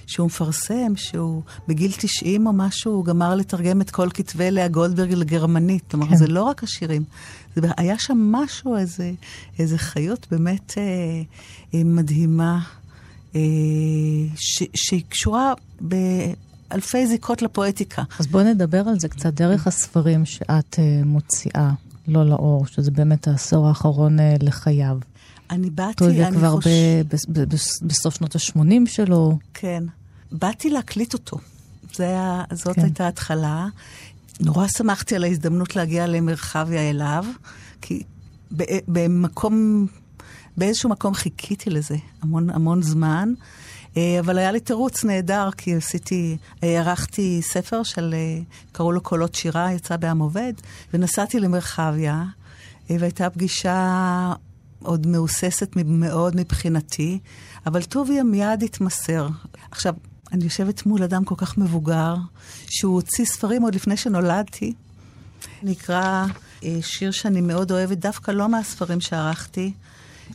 [0.08, 5.14] שהוא מפרסם, שהוא בגיל 90 או משהו, הוא גמר לתרגם את כל כתבי לאה גולדברג
[5.14, 5.84] לגרמנית.
[5.92, 6.16] כלומר, כן.
[6.16, 7.04] זה לא רק השירים.
[7.56, 9.12] זה, היה שם משהו, איזה,
[9.60, 10.84] איזה חיות באמת אה,
[11.74, 12.60] אה, מדהימה,
[13.36, 13.42] אה,
[14.36, 15.54] ש, שהיא קשורה
[15.88, 15.96] ב...
[16.76, 18.04] אלפי זיקות לפואטיקה.
[18.20, 21.72] אז בואי נדבר על זה קצת דרך הספרים שאת uh, מוציאה,
[22.08, 24.98] לא לאור, שזה באמת העשור האחרון uh, לחייו.
[25.52, 26.38] אני באתי, אני חושב...
[26.38, 26.68] כבר חוש...
[26.68, 29.38] ב- ב- ב- בסוף שנות ה-80 שלו.
[29.54, 29.84] כן.
[30.32, 31.38] באתי להקליט אותו.
[32.00, 32.82] היה, זאת כן.
[32.82, 33.68] הייתה התחלה.
[34.40, 37.26] נורא שמחתי על ההזדמנות להגיע למרחביה אליו,
[37.82, 38.04] כי
[38.88, 39.88] במקום,
[40.58, 43.34] באיזשהו מקום חיכיתי לזה המון המון זמן.
[43.98, 48.40] אה, אבל היה לי תירוץ נהדר, כי עשיתי, אה, ערכתי ספר של, אה,
[48.72, 50.54] קראו לו קולות שירה, יצא בעם עובד,
[50.94, 52.24] ונסעתי למרחביה,
[52.90, 54.34] והייתה פגישה
[54.84, 57.20] עוד מהוססת מאוד מבחינתי,
[57.66, 59.28] אבל טוביה מיד התמסר.
[59.72, 59.94] עכשיו,
[60.32, 62.16] אני יושבת מול אדם כל כך מבוגר,
[62.70, 64.74] שהוא הוציא ספרים עוד לפני שנולדתי.
[65.64, 66.26] נקרא
[66.82, 69.74] שיר שאני מאוד אוהבת, דווקא לא מהספרים שערכתי,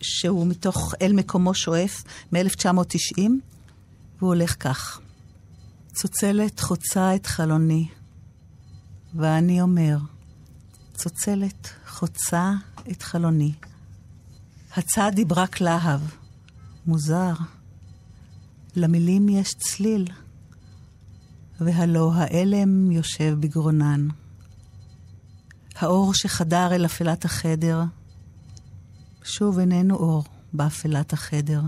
[0.03, 3.31] שהוא מתוך אל מקומו שואף, מ-1990,
[4.21, 5.01] והוא הולך כך:
[5.93, 7.89] צוצלת חוצה את חלוני,
[9.15, 9.99] ואני אומר,
[10.95, 12.53] צוצלת חוצה
[12.91, 13.53] את חלוני.
[14.77, 16.01] הצד דיברק להב,
[16.87, 17.35] מוזר.
[18.77, 20.09] למילים יש צליל,
[21.61, 24.09] והלא האלם יושב בגרונן.
[25.77, 27.83] האור שחדר אל אפלת החדר,
[29.23, 31.61] שוב איננו אור באפלת החדר.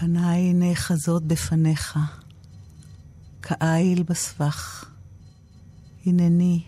[0.00, 1.98] פניי נאחזות בפניך,
[3.42, 4.90] כאיל בסבך.
[6.06, 6.64] הנני,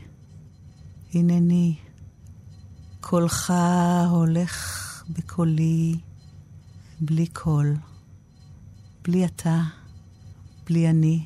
[1.14, 1.76] הנני,
[3.00, 3.52] קולך
[4.10, 6.00] הולך בקולי,
[7.00, 7.76] בלי קול,
[9.04, 9.62] בלי אתה,
[10.66, 11.24] בלי אני.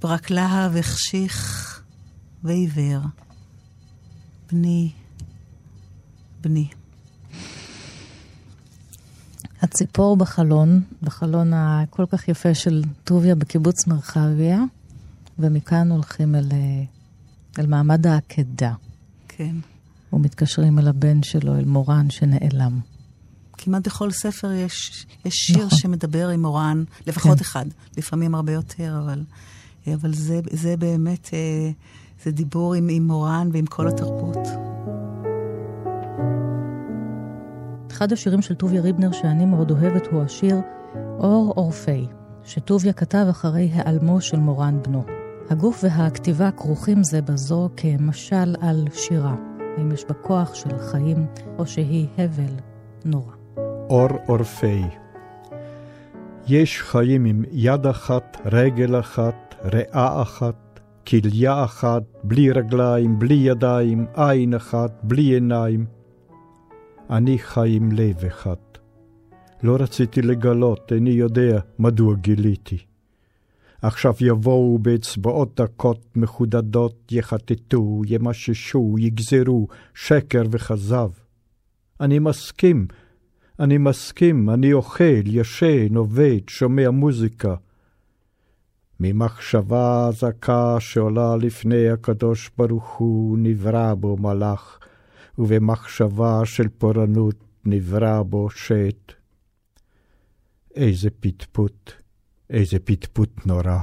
[0.00, 1.82] ברק להב החשיך
[2.42, 3.00] ועיוור.
[4.52, 4.92] בני,
[6.40, 6.81] בני.
[9.62, 14.60] הציפור בחלון, בחלון הכל כך יפה של טוביה בקיבוץ מרחביה,
[15.38, 16.84] ומכאן הולכים אל, אה,
[17.58, 18.72] אל מעמד העקדה.
[19.28, 19.56] כן.
[20.12, 22.80] ומתקשרים אל הבן שלו, אל מורן שנעלם.
[23.52, 25.78] כמעט בכל ספר יש, יש שיר נכון.
[25.78, 27.44] שמדבר עם מורן, לפחות כן.
[27.44, 29.22] אחד, לפעמים הרבה יותר, אבל,
[29.94, 31.70] אבל זה, זה באמת, אה,
[32.24, 34.61] זה דיבור עם, עם מורן ועם כל התרבות.
[38.02, 40.56] אחד השירים של טוביה ריבנר שאני מאוד אוהבת הוא השיר
[41.18, 42.06] אור אורפי,
[42.44, 45.04] שטוביה כתב אחרי העלמו של מורן בנו.
[45.50, 49.34] הגוף והכתיבה כרוכים זה בזו כמשל על שירה.
[49.76, 51.26] האם יש בה כוח של חיים,
[51.58, 52.54] או שהיא הבל
[53.04, 53.32] נורא.
[53.90, 54.82] אור אורפי
[56.48, 64.06] יש חיים עם יד אחת, רגל אחת, ריאה אחת, כליה אחת, בלי רגליים, בלי ידיים,
[64.14, 66.01] עין אחת, בלי עיניים.
[67.16, 68.56] אני חי עם לב אחד.
[69.62, 72.78] לא רציתי לגלות, איני יודע מדוע גיליתי.
[73.82, 81.10] עכשיו יבואו באצבעות דקות מחודדות, יחטטו, ימששו, יגזרו, שקר וכזב.
[82.00, 82.86] אני מסכים,
[83.60, 87.54] אני מסכים, אני אוכל, ישן, עובד, שומע מוזיקה.
[89.00, 94.78] ממחשבה זכה שעולה לפני הקדוש ברוך הוא, נברא בו מלאך,
[95.38, 99.12] ובמחשבה של פורענות נברא בו שט.
[100.74, 101.92] איזה פטפוט,
[102.50, 103.78] איזה פטפוט נורא.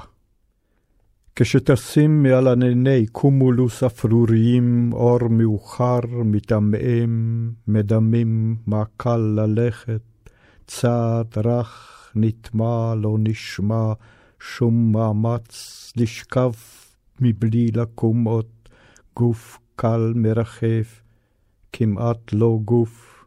[1.35, 10.01] כשתשים מעל ענני קומולוס אפרוריים אור מאוחר, מתעמעם, מדמים, מה קל ללכת,
[10.67, 13.93] צעד רך, נטמע, לא נשמע,
[14.39, 16.51] שום מאמץ לשכב
[17.19, 18.45] מבלי לקום עוד,
[19.15, 20.98] גוף קל מרחף,
[21.73, 23.25] כמעט לא גוף,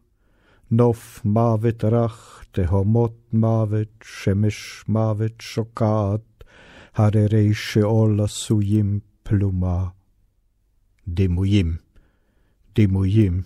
[0.71, 6.45] נוף מוות רך, תהומות מוות, שמש מוות שוקעת,
[6.95, 9.89] הררי שאול עשויים פלומה.
[11.09, 11.77] דימויים,
[12.75, 13.43] דימויים,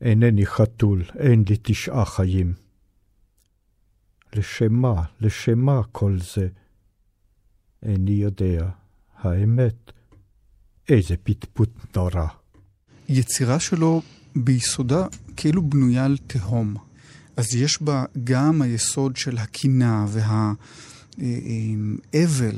[0.00, 2.54] אינני חתול, אין לי תשעה חיים.
[4.34, 6.48] לשם מה, לשם מה כל זה?
[7.82, 8.68] איני יודע,
[9.14, 9.92] האמת,
[10.88, 12.26] איזה פטפוט נורא.
[13.08, 14.02] יצירה שלו
[14.36, 16.76] ביסודה כאילו בנויה על תהום.
[17.36, 20.06] אז יש בה גם היסוד של הקינה
[21.18, 22.56] והאבל,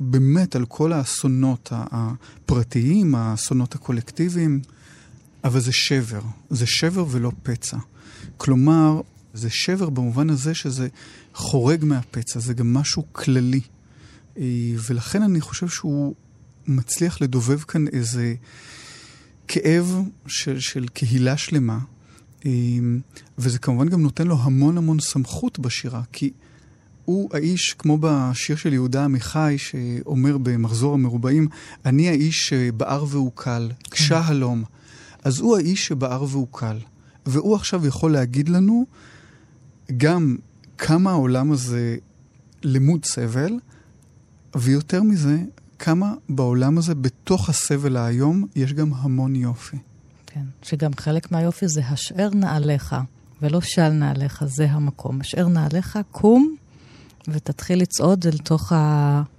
[0.00, 4.60] באמת על כל האסונות הפרטיים, האסונות הקולקטיביים,
[5.44, 6.20] אבל זה שבר.
[6.50, 7.76] זה שבר ולא פצע.
[8.36, 9.00] כלומר,
[9.34, 10.88] זה שבר במובן הזה שזה
[11.34, 13.60] חורג מהפצע, זה גם משהו כללי.
[14.88, 16.14] ולכן אני חושב שהוא
[16.66, 18.34] מצליח לדובב כאן איזה
[19.48, 21.78] כאב של, של קהילה שלמה,
[22.44, 23.00] אמ,
[23.38, 26.30] וזה כמובן גם נותן לו המון המון סמכות בשירה, כי
[27.04, 31.48] הוא האיש, כמו בשיר של יהודה עמיחי, שאומר במחזור המרובעים,
[31.86, 34.28] אני האיש שבער והוא קל, קשה כן.
[34.28, 34.64] הלום.
[35.24, 36.78] אז הוא האיש שבער והוא קל.
[37.26, 38.86] והוא עכשיו יכול להגיד לנו
[39.96, 40.36] גם
[40.78, 41.96] כמה העולם הזה
[42.62, 43.52] למוד סבל,
[44.56, 45.38] ויותר מזה,
[45.84, 49.76] כמה בעולם הזה, בתוך הסבל האיום, יש גם המון יופי.
[50.26, 52.96] כן, שגם חלק מהיופי זה השאר נעליך,
[53.42, 55.20] ולא של נעליך, זה המקום.
[55.20, 56.56] השאר נעליך, קום
[57.28, 58.72] ותתחיל לצעוד אל תוך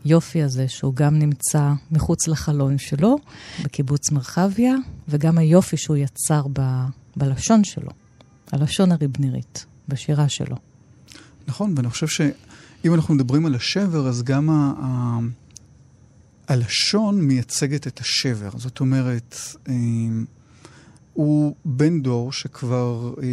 [0.05, 3.15] היופי הזה, שהוא גם נמצא מחוץ לחלון שלו,
[3.63, 4.75] בקיבוץ מרחביה,
[5.10, 6.62] וגם היופי שהוא יצר ב,
[7.15, 7.91] בלשון שלו,
[8.51, 10.55] הלשון הריבנירית, בשירה שלו.
[11.47, 15.19] נכון, ואני חושב שאם אנחנו מדברים על השבר, אז גם ה...
[16.47, 18.49] הלשון מייצגת את השבר.
[18.58, 19.36] זאת אומרת,
[19.67, 19.73] אה,
[21.13, 23.27] הוא בן דור שכבר אה,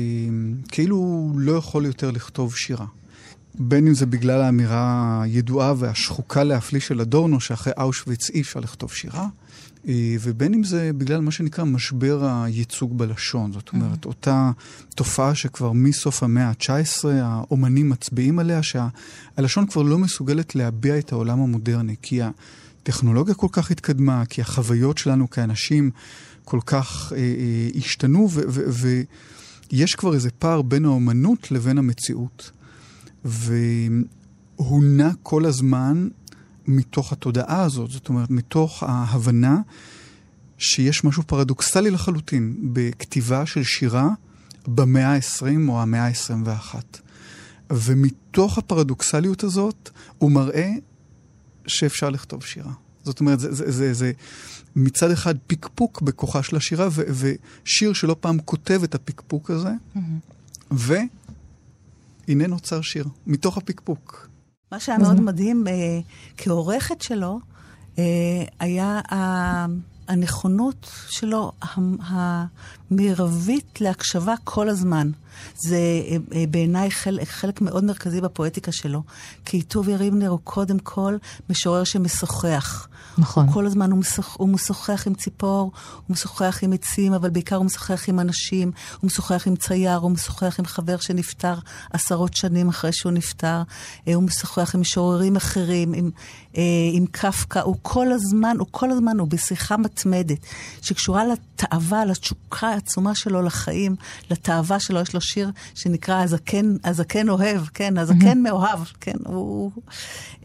[0.69, 2.87] כאילו לא יכול יותר לכתוב שירה.
[3.55, 8.93] בין אם זה בגלל האמירה הידועה והשחוקה להפליא של אדורנו, שאחרי אושוויץ אי אפשר לכתוב
[8.93, 9.29] שירה,
[9.89, 13.53] אה, ובין אם זה בגלל מה שנקרא משבר הייצוג בלשון.
[13.53, 14.09] זאת אומרת, mm-hmm.
[14.09, 14.51] אותה
[14.95, 21.41] תופעה שכבר מסוף המאה ה-19 האומנים מצביעים עליה, שהלשון כבר לא מסוגלת להביע את העולם
[21.41, 22.21] המודרני, כי
[22.83, 25.91] הטכנולוגיה כל כך התקדמה, כי החוויות שלנו כאנשים
[26.45, 28.29] כל כך אה, אה, השתנו,
[29.71, 32.51] ויש כבר איזה פער בין האומנות לבין המציאות.
[33.25, 36.09] והוא נע כל הזמן
[36.67, 39.61] מתוך התודעה הזאת, זאת אומרת, מתוך ההבנה
[40.59, 44.09] שיש משהו פרדוקסלי לחלוטין בכתיבה של שירה
[44.67, 46.75] במאה ה-20 או המאה ה-21.
[47.71, 50.71] ומתוך הפרדוקסליות הזאת הוא מראה
[51.67, 52.73] שאפשר לכתוב שירה.
[53.05, 54.13] זאת אומרת, זה, זה, זה, זה
[54.77, 57.03] מצד אחד פקפוק בכוחה של השירה, ו,
[57.65, 60.01] ושיר שלא פעם כותב את הפקפוק הזה, mm-hmm.
[60.71, 64.29] והנה נוצר שיר, מתוך הפקפוק.
[64.73, 66.01] מה שהיה מאוד מדהים, אה,
[66.37, 67.41] כעורכת שלו,
[67.99, 68.05] אה,
[68.61, 69.01] היה
[70.09, 71.53] הנכונות שלו
[72.93, 75.11] המרבית להקשבה כל הזמן.
[75.57, 79.03] זה אה, אה, בעיניי חלק, חלק מאוד מרכזי בפואטיקה שלו.
[79.45, 81.17] כי טוביה ריבנר הוא קודם כל
[81.51, 82.89] משורר שמשוחח.
[83.19, 83.53] נכון.
[83.53, 85.73] כל הזמן הוא, משוח, הוא משוחח עם ציפור,
[86.07, 90.11] הוא משוחח עם עצים, אבל בעיקר הוא משוחח עם אנשים, הוא משוחח עם צייר, הוא
[90.11, 91.55] משוחח עם חבר שנפטר
[91.93, 93.63] עשרות שנים אחרי שהוא נפטר,
[94.09, 96.11] אה, הוא משוחח עם משוררים אחרים, עם,
[96.93, 100.39] עם קפקא, הוא כל הזמן, הוא כל הזמן, הוא בשיחה מתמדת,
[100.83, 103.97] שקשורה לתאווה, לתשוקה העצומה שלו לחיים,
[104.31, 108.35] לתאווה שלו, יש לו שיר שנקרא הזקן, הזקן אוהב, כן, הזקן mm-hmm.
[108.35, 109.71] מאוהב, כן, הוא...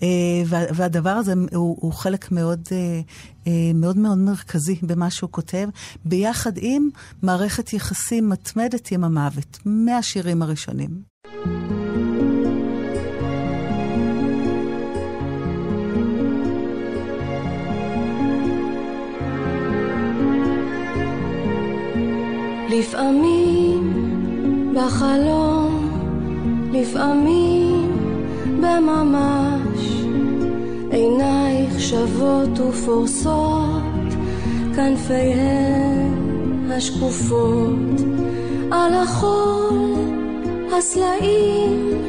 [0.02, 0.08] אה,
[0.48, 3.02] והדבר הזה הוא, הוא חלק מאוד, אה,
[3.48, 5.70] אה, מאוד מאוד מרכזי במה שהוא כותב,
[6.06, 6.90] ביחד עם
[7.22, 11.18] מערכת יחסים מתמדת עם המוות, מהשירים הראשונים.
[22.70, 23.94] לפעמים
[24.76, 25.90] בחלום,
[26.72, 27.92] לפעמים
[28.60, 30.04] בממש,
[30.92, 34.14] עינייך שוות ופורסות,
[34.76, 36.08] כנפיהן
[36.72, 38.02] השקופות,
[38.72, 39.94] על החול,
[40.78, 42.02] הסלעים,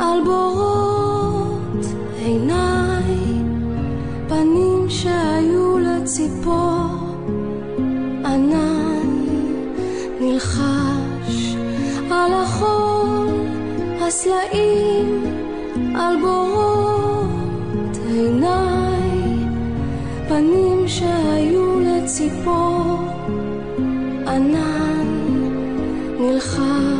[0.00, 1.86] על בורות
[2.18, 3.16] עיניי,
[4.28, 6.86] פנים שהיו לציפור,
[8.24, 8.79] ענן
[10.30, 11.10] נלחם.
[12.10, 13.28] על החול,
[14.00, 15.24] הסלעים,
[15.96, 19.10] על בורות עיניי,
[20.28, 22.98] פנים שהיו לציפור,
[24.26, 25.06] ענן
[26.20, 26.99] נלחש.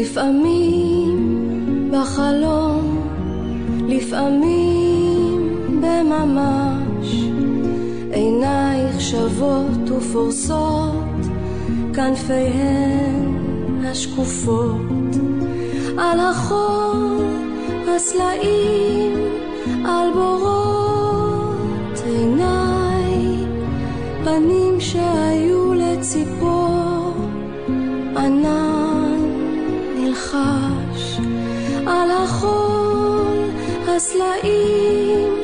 [0.00, 3.08] לפעמים בחלום,
[3.88, 7.24] לפעמים בממש,
[8.12, 11.20] עינייך שוות ופורסות,
[11.94, 13.34] כנפיהן
[13.84, 15.16] השקופות,
[15.98, 17.24] על החול,
[17.88, 19.18] הסלעים,
[19.84, 23.44] על בורות עיניי,
[24.24, 27.14] פנים שהיו לציפור,
[28.16, 28.69] ענן
[30.34, 31.20] נחש
[31.86, 33.50] על החול,
[33.88, 35.34] הסלעים,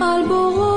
[0.00, 0.71] על בורות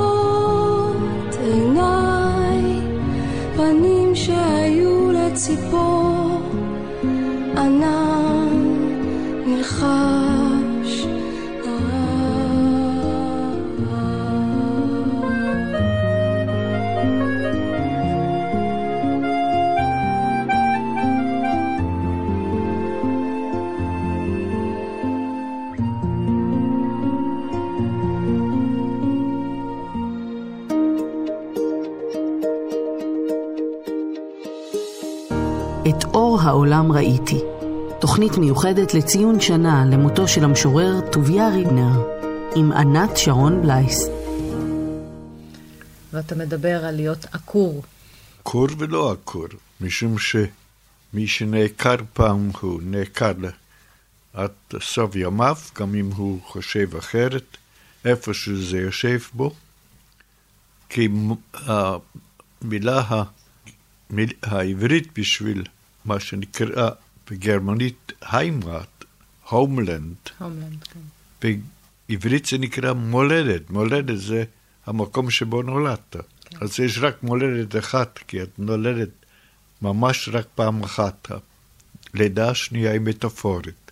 [36.76, 37.40] אור העולם ראיתי.
[38.00, 42.08] תוכנית מיוחדת לציון שנה למותו של המשורר טוביה ריבנר,
[42.56, 44.08] עם ענת שרון בלייס.
[46.14, 47.84] ואתה מדבר על להיות עקור.
[48.40, 49.48] עקור ולא עקור,
[49.82, 53.34] משום שמי שנעקר פעם הוא נעקר
[54.34, 57.58] עד סוף ימיו, גם אם הוא חושב אחרת,
[58.06, 59.54] איפה שזה יושב בו.
[60.90, 61.08] כי
[61.54, 63.24] המילה
[64.44, 65.64] העברית בשביל
[66.06, 66.90] מה שנקרא
[67.32, 69.06] בגרמנית היימרט,
[69.50, 70.16] הומלנד.
[70.40, 71.00] הומלנד, כן.
[72.10, 73.70] בעברית זה נקרא מולדת.
[73.70, 74.44] מולדת זה
[74.86, 76.16] המקום שבו נולדת.
[76.16, 76.58] כן.
[76.62, 79.10] אז יש רק מולדת אחת, כי את נולדת
[79.82, 81.32] ממש רק פעם אחת.
[82.14, 83.92] הלידה השנייה היא מטאפורית.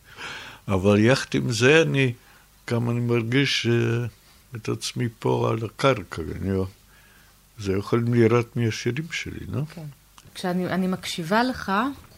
[0.68, 2.14] אבל יחד עם זה אני,
[2.70, 6.22] גם אני מרגיש uh, את עצמי פה על הקרקע.
[6.42, 6.52] אני,
[7.60, 9.62] זה יכולים לראות מהשירים שלי, לא?
[9.76, 9.86] כן.
[10.36, 11.72] כשאני מקשיבה לך,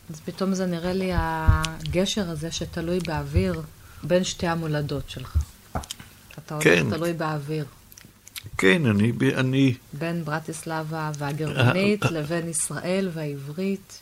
[0.10, 3.62] אז פתאום זה נראה לי הגשר הזה שתלוי באוויר
[4.04, 5.38] בין שתי המולדות שלך.
[6.46, 6.80] אתה כן.
[6.80, 7.66] הולך תלוי באוויר.
[8.58, 9.12] כן, אני...
[9.36, 9.74] אני...
[9.94, 14.02] בין ברטיסלבה והגרמנית לבין ישראל והעברית.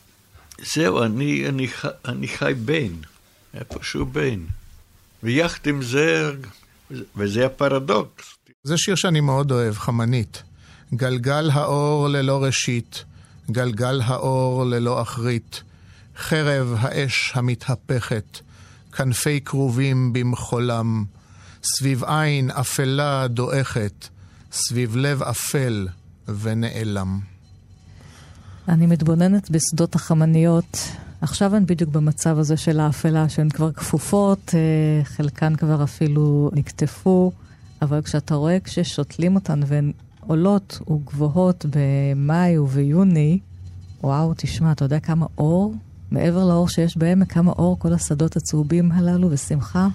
[0.73, 1.67] זהו, אני, אני,
[2.06, 2.95] אני חי בין,
[3.54, 4.45] איפשהו בין.
[5.23, 6.32] ויחד עם זה,
[7.15, 8.36] וזה הפרדוקס.
[8.63, 10.43] זה שיר שאני מאוד אוהב, חמנית.
[10.93, 13.03] גלגל האור ללא ראשית,
[13.52, 15.64] גלגל האור ללא אחרית,
[16.18, 18.39] חרב האש המתהפכת,
[18.91, 21.06] כנפי כרובים במחולם,
[21.64, 24.08] סביב עין אפלה דועכת,
[24.52, 25.88] סביב לב אפל
[26.28, 27.20] ונעלם.
[28.68, 30.78] אני מתבוננת בשדות החמניות.
[31.22, 37.32] עכשיו הן בדיוק במצב הזה של האפלה, שהן כבר כפופות, אה, חלקן כבר אפילו נקטפו,
[37.82, 39.91] אבל כשאתה רואה כששותלים אותן והן
[40.28, 43.39] עולות וגבוהות במאי וביוני,
[44.03, 45.74] וואו, תשמע, אתה יודע כמה אור,
[46.11, 49.88] מעבר לאור שיש בעמק, כמה אור כל השדות הצהובים הללו ושמחה?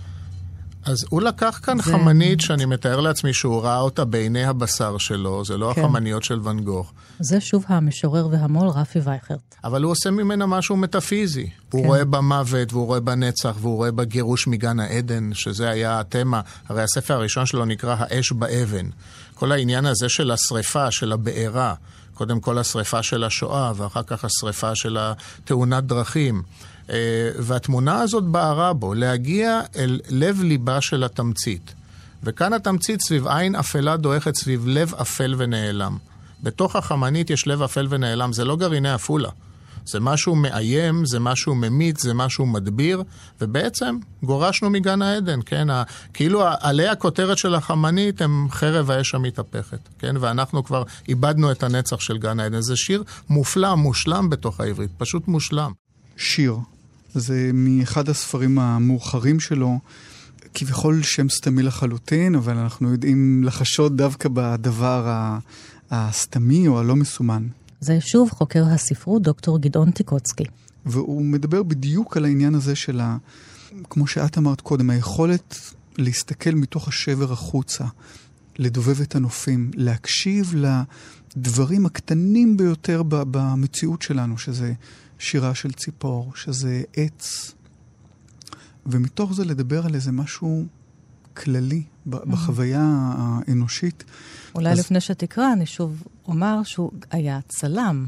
[0.85, 5.45] אז הוא לקח כאן זה- חמנית שאני מתאר לעצמי שהוא ראה אותה בעיני הבשר שלו,
[5.45, 5.81] זה לא כן.
[5.85, 6.93] החמניות של ואן גוך.
[7.21, 9.55] זה שוב המשורר והמו"ל רפי וייכרט.
[9.65, 11.51] אבל הוא עושה ממנה משהו מטאפיזי.
[11.73, 11.87] הוא כן.
[11.87, 16.41] רואה במוות, והוא רואה בנצח, והוא רואה בגירוש מגן העדן, שזה היה התמה.
[16.69, 18.87] הרי הספר הראשון שלו נקרא האש באבן.
[19.39, 21.75] כל העניין הזה של השריפה, של הבעירה,
[22.15, 26.43] קודם כל השריפה של השואה, ואחר כך השריפה של התאונת דרכים.
[26.91, 31.75] אה, והתמונה הזאת בערה בו, להגיע אל לב-ליבה של התמצית.
[32.23, 35.97] וכאן התמצית סביב עין אפלה דועכת, סביב לב אפל ונעלם.
[36.43, 39.31] בתוך החמנית יש לב אפל ונעלם, זה לא גרעיני עפולה.
[39.93, 43.03] זה משהו מאיים, זה משהו ממית, זה משהו מדביר,
[43.41, 45.71] ובעצם גורשנו מגן העדן, כן?
[45.71, 45.83] ה-
[46.15, 50.17] כאילו עלי הכותרת של החמנית הם חרב האש המתהפכת, כן?
[50.21, 52.61] ואנחנו כבר איבדנו את הנצח של גן העדן.
[52.61, 55.73] זה שיר מופלא, מושלם בתוך העברית, פשוט מושלם.
[56.17, 56.57] שיר.
[57.15, 59.79] זה מאחד הספרים המאוחרים שלו,
[60.55, 65.07] כביכול שם סתמי לחלוטין, אבל אנחנו יודעים לחשוד דווקא בדבר
[65.91, 67.47] הסתמי או הלא מסומן.
[67.81, 70.45] זה שוב חוקר הספרות דוקטור גדעון טיקוצקי.
[70.87, 73.17] והוא מדבר בדיוק על העניין הזה של ה...
[73.91, 75.55] כמו שאת אמרת קודם, היכולת
[75.99, 77.85] להסתכל מתוך השבר החוצה,
[78.59, 80.55] לדובב את הנופים, להקשיב
[81.37, 84.73] לדברים הקטנים ביותר במציאות שלנו, שזה
[85.19, 87.53] שירה של ציפור, שזה עץ,
[88.87, 90.65] ומתוך זה לדבר על איזה משהו
[91.37, 94.05] כללי ב- בחוויה האנושית.
[94.55, 98.07] אולי אז- לפני שתקרא, אני שוב אומר שהוא היה צלם.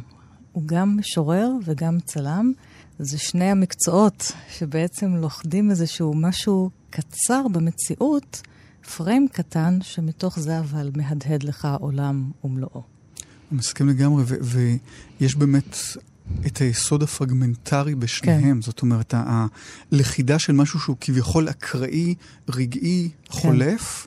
[0.52, 2.52] הוא גם משורר וגם צלם.
[2.98, 8.42] זה שני המקצועות שבעצם לוכדים איזשהו משהו קצר במציאות,
[8.96, 12.82] פריים קטן, שמתוך זה אבל מהדהד לך עולם ומלואו.
[13.50, 14.24] אני מסכים לגמרי,
[15.20, 15.76] ויש באמת
[16.46, 18.56] את היסוד הפרגמנטרי בשניהם.
[18.56, 18.62] כן.
[18.62, 19.14] זאת אומרת,
[19.92, 22.14] הלכידה של משהו שהוא כביכול אקראי,
[22.48, 23.32] רגעי, כן.
[23.32, 24.06] חולף,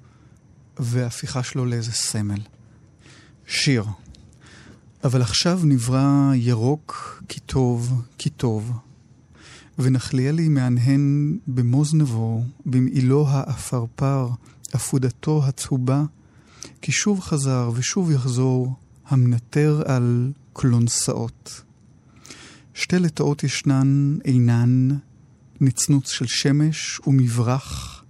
[0.80, 2.40] והפיכה שלו לאיזה סמל.
[3.48, 3.84] שיר.
[5.04, 8.72] אבל עכשיו נברא ירוק כי טוב, כי טוב,
[9.80, 14.30] ונחליאלי מהנהן במוז נבו, במעילו העפרפר,
[14.74, 16.04] עפודתו הצהובה,
[16.82, 18.76] כי שוב חזר ושוב יחזור,
[19.06, 21.62] המנטר על קלונסאות.
[22.74, 24.90] שתי לטאות ישנן אינן,
[25.62, 28.04] נצנוץ של שמש ומברח,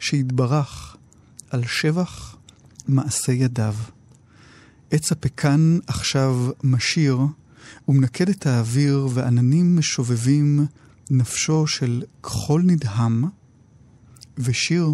[0.00, 0.96] שהתברך
[1.50, 2.36] על שבח
[2.88, 3.74] מעשה ידיו.
[4.92, 7.18] עץ הפקן עכשיו משיר,
[7.88, 10.66] ומנקד את האוויר, ועננים משובבים
[11.10, 13.24] נפשו של כחול נדהם,
[14.38, 14.88] ושיר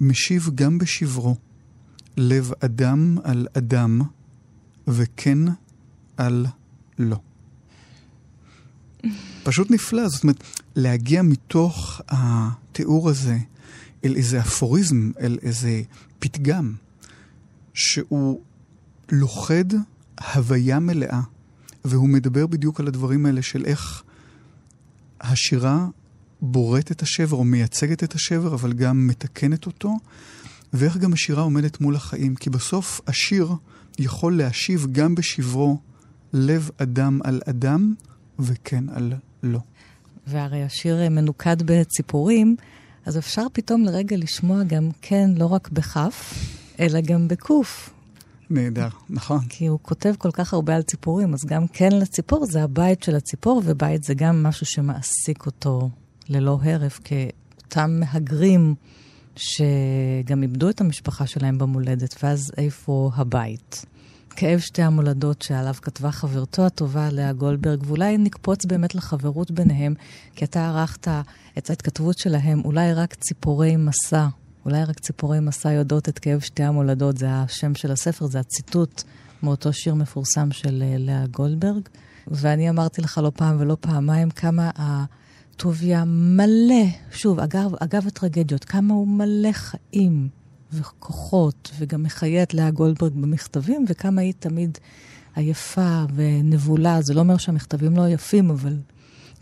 [0.00, 1.36] משיב גם בשברו,
[2.16, 4.00] לב אדם על אדם,
[4.88, 5.38] וכן
[6.16, 6.46] על
[6.98, 7.20] לא.
[9.42, 10.44] פשוט נפלא, זאת אומרת,
[10.76, 13.38] להגיע מתוך התיאור הזה
[14.04, 15.82] אל איזה אפוריזם, אל איזה
[16.18, 16.74] פתגם,
[17.74, 18.40] שהוא
[19.10, 19.64] לוכד
[20.34, 21.20] הוויה מלאה,
[21.84, 24.02] והוא מדבר בדיוק על הדברים האלה של איך
[25.20, 25.86] השירה
[26.40, 29.96] בוראת את השבר או מייצגת את השבר, אבל גם מתקנת אותו,
[30.72, 32.34] ואיך גם השירה עומדת מול החיים.
[32.34, 33.52] כי בסוף השיר
[33.98, 35.78] יכול להשיב גם בשברו
[36.32, 37.94] לב אדם על אדם,
[38.38, 39.58] וכן על לא.
[40.26, 42.56] והרי השיר מנוקד בציפורים,
[43.06, 46.34] אז אפשר פתאום לרגע לשמוע גם כן, לא רק בכף,
[46.80, 47.90] אלא גם בקוף.
[48.50, 49.40] נהדר, נכון.
[49.48, 53.16] כי הוא כותב כל כך הרבה על ציפורים, אז גם כן לציפור זה הבית של
[53.16, 55.90] הציפור, ובית זה גם משהו שמעסיק אותו
[56.28, 58.74] ללא הרף, כאותם מהגרים
[59.36, 63.84] שגם איבדו את המשפחה שלהם במולדת, ואז איפה הבית?
[64.30, 69.94] כאב שתי המולדות שעליו כתבה חברתו הטובה לאה גולדברג, ואולי נקפוץ באמת לחברות ביניהם,
[70.34, 71.08] כי אתה ערכת
[71.58, 74.26] את ההתכתבות שלהם, אולי רק ציפורי מסע,
[74.68, 79.02] אולי רק ציפורי מסע יודעות את כאב שתי המולדות, זה השם של הספר, זה הציטוט
[79.42, 81.88] מאותו שיר מפורסם של אה, לאה גולדברג.
[82.26, 88.94] ואני אמרתי לך לא פעם ולא פעמיים כמה הטוביה מלא, שוב, אגב, אגב הטרגדיות, כמה
[88.94, 90.28] הוא מלא חיים
[90.72, 94.78] וכוחות, וגם מחיה את לאה גולדברג במכתבים, וכמה היא תמיד
[95.36, 97.02] עייפה ונבולה.
[97.02, 98.76] זה לא אומר שהמכתבים לא יפים, אבל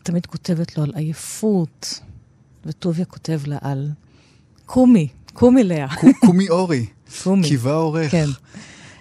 [0.02, 2.00] תמיד כותבת לו על עייפות,
[2.66, 3.90] וטוביה כותב לה על
[4.66, 5.86] קומי, קומי לאה.
[6.26, 6.86] קומי אורי.
[7.24, 7.48] קומי.
[7.48, 8.10] קיבה עורך.
[8.10, 8.26] כן.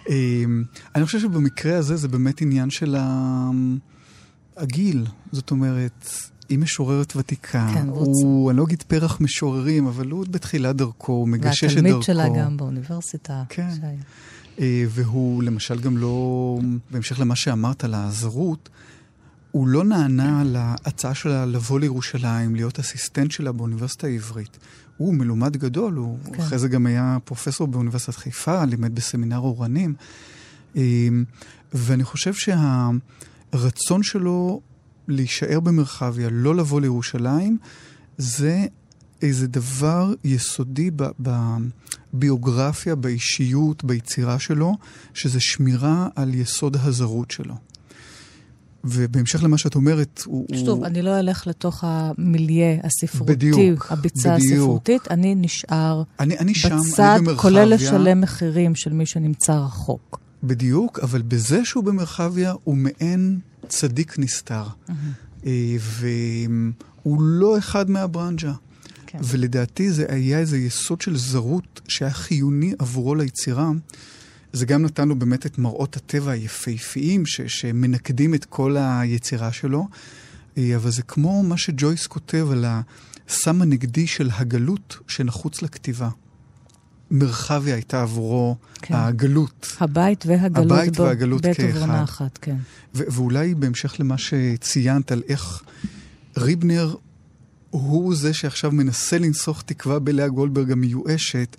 [0.10, 0.64] אמ,
[0.96, 2.96] אני חושב שבמקרה הזה זה באמת עניין של
[4.58, 5.06] הגיל.
[5.32, 6.10] זאת אומרת,
[6.50, 7.72] היא משוררת ותיקה.
[7.74, 11.70] כן, הוא, אני לא אגיד פרח משוררים, אבל הוא עוד בתחילת דרכו, הוא מגשש את
[11.70, 11.76] דרכו.
[11.76, 13.44] והתלמיד שלה גם באוניברסיטה.
[13.50, 13.70] כן.
[13.82, 14.00] שהיה.
[14.60, 16.60] אה, והוא למשל גם לא,
[16.92, 18.70] בהמשך למה שאמרת על הזרות,
[19.52, 24.58] הוא לא נענה להצעה שלה לבוא לירושלים, להיות אסיסטנט שלה באוניברסיטה העברית.
[24.98, 26.42] הוא מלומד גדול, הוא כן.
[26.42, 29.96] אחרי זה גם היה פרופסור באוניברסיטת חיפה, לימד בסמינר אורנים.
[30.76, 30.82] אה,
[31.74, 34.62] ואני חושב שהרצון שלו
[35.08, 37.58] להישאר במרחביה, לא לבוא לירושלים,
[38.18, 38.66] זה
[39.22, 40.92] איזה דבר יסודי
[42.14, 44.78] בביוגרפיה, באישיות, ביצירה שלו,
[45.14, 47.56] שזה שמירה על יסוד הזרות שלו.
[48.86, 50.48] ובהמשך למה שאת אומרת, הוא...
[50.56, 50.86] שוב, הוא...
[50.86, 54.52] אני לא אלך לתוך המיליה הספרותי, בדיוק, הביצה בדיוק.
[54.52, 57.42] הספרותית, אני נשאר אני, אני שם, בצד, אני במרחביה.
[57.42, 60.20] כולל לשלם מחירים של מי שנמצא רחוק.
[60.44, 64.64] בדיוק, אבל בזה שהוא במרחביה הוא מעין צדיק נסתר.
[65.46, 68.52] אה, והוא לא אחד מהברנז'ה.
[69.08, 69.20] כן.
[69.24, 73.72] ולדעתי זה היה איזה יסוד של זרות שהיה חיוני עבורו ליצירה.
[74.56, 79.88] זה גם נתן לו באמת את מראות הטבע היפהפיים ש- שמנקדים את כל היצירה שלו.
[80.58, 86.10] אה, אבל זה כמו מה שג'ויס כותב על הסם הנגדי של הגלות שנחוץ לכתיבה.
[87.12, 88.94] מרחביה הייתה עבורו כן.
[88.94, 89.68] הגלות.
[89.80, 91.70] הבית והגלות הבית בו, והגלות בעת כאחד.
[91.70, 92.56] ובעונה אחת, כן.
[92.96, 95.64] ו- ואולי בהמשך למה שציינת על איך
[96.38, 96.96] ריבנר
[97.70, 101.56] הוא זה שעכשיו מנסה לנסוך תקווה בלאה גולדברג המיואשת,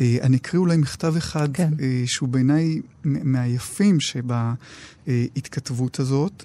[0.00, 1.72] אני אקריא אולי מכתב אחד כן.
[1.80, 6.44] אה, שהוא בעיניי מהיפים שבהתכתבות הזאת.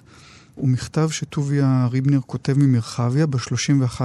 [0.54, 4.00] הוא מכתב שטוביה ריבנר כותב ממרחביה ב-31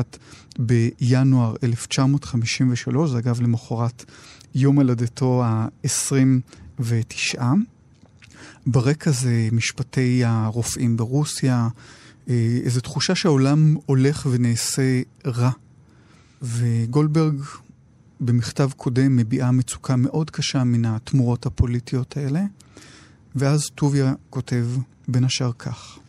[0.59, 4.05] בינואר 1953, זה אגב למחרת
[4.55, 7.41] יום הולדתו ה-29.
[8.67, 11.67] ברקע זה משפטי הרופאים ברוסיה,
[12.29, 15.51] אה, איזו תחושה שהעולם הולך ונעשה רע.
[16.41, 17.35] וגולדברג
[18.22, 22.43] במכתב קודם מביעה מצוקה מאוד קשה מן התמורות הפוליטיות האלה,
[23.36, 24.65] ואז טוביה כותב
[25.07, 25.99] בין השאר כך: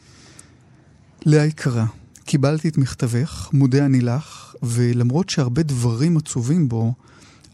[1.26, 1.86] לאה יקרה,
[2.24, 6.94] קיבלתי את מכתבך, מודה אני לך, ולמרות שהרבה דברים עצובים בו,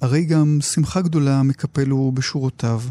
[0.01, 2.83] הרי גם שמחה גדולה מקפלו בשורותיו.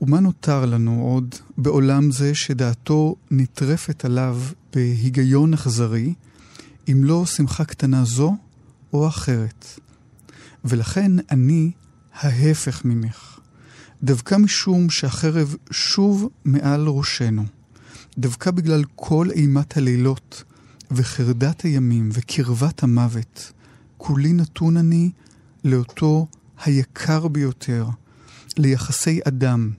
[0.00, 4.38] ומה נותר לנו עוד בעולם זה שדעתו נטרפת עליו
[4.72, 6.14] בהיגיון אכזרי,
[6.88, 8.36] אם לא שמחה קטנה זו
[8.92, 9.80] או אחרת.
[10.64, 11.70] ולכן אני
[12.14, 13.38] ההפך ממך.
[14.02, 17.44] דווקא משום שהחרב שוב מעל ראשנו.
[18.18, 20.44] דווקא בגלל כל אימת הלילות
[20.90, 23.52] וחרדת הימים וקרבת המוות,
[23.96, 25.10] כולי נתון אני
[25.64, 26.26] לאותו
[26.64, 27.86] היקר ביותר,
[28.56, 29.70] ליחסי אדם,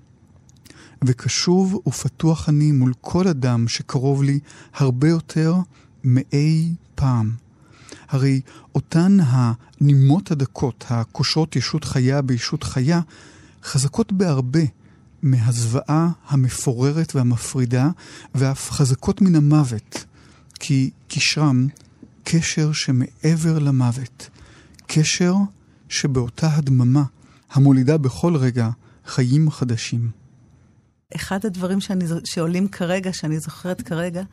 [1.03, 4.39] וקשוב ופתוח אני מול כל אדם שקרוב לי
[4.73, 5.55] הרבה יותר
[6.03, 7.31] מאי פעם.
[8.11, 8.41] הרי
[8.75, 13.01] אותן הנימות הדקות, הקושרות ישות חיה בישות חיה,
[13.63, 14.59] חזקות בהרבה
[15.21, 17.89] מהזוועה המפוררת והמפרידה,
[18.35, 20.05] ואף חזקות מן המוות,
[20.59, 21.67] כי קשרם
[22.23, 24.29] קשר שמעבר למוות,
[24.87, 25.33] קשר
[25.89, 27.03] שבאותה הדממה
[27.51, 28.69] המולידה בכל רגע
[29.05, 30.20] חיים חדשים.
[31.15, 34.23] אחד הדברים שאני, שעולים כרגע, שאני זוכרת כרגע,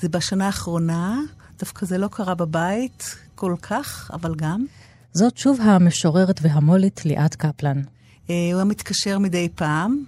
[0.00, 1.20] זה בשנה האחרונה,
[1.58, 4.64] דווקא זה לא קרה בבית כל כך, אבל גם.
[5.12, 7.82] זאת שוב המשוררת והמולית ליאת קפלן.
[8.30, 10.04] אה, הוא היה מתקשר מדי פעם,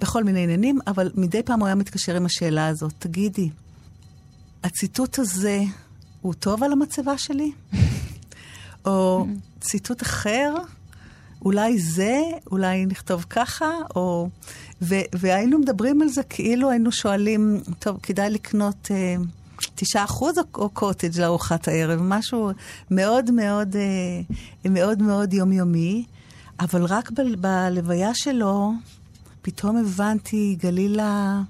[0.00, 2.92] בכל מיני עניינים, אבל מדי פעם הוא היה מתקשר עם השאלה הזאת.
[2.98, 3.50] תגידי,
[4.64, 5.60] הציטוט הזה
[6.20, 7.52] הוא טוב על המצבה שלי?
[8.86, 9.26] או
[9.60, 10.54] ציטוט אחר?
[11.46, 12.20] אולי זה,
[12.50, 14.28] אולי נכתוב ככה, או...
[14.82, 19.16] ו- והיינו מדברים על זה כאילו היינו שואלים, טוב, כדאי לקנות אה,
[19.74, 22.50] תשעה אחוז או, או קוטג' לארוחת הערב, משהו
[22.90, 26.04] מאוד מאוד, אה, מאוד מאוד יומיומי,
[26.60, 28.72] אבל רק ב- בלוויה שלו,
[29.42, 31.42] פתאום הבנתי, גלילה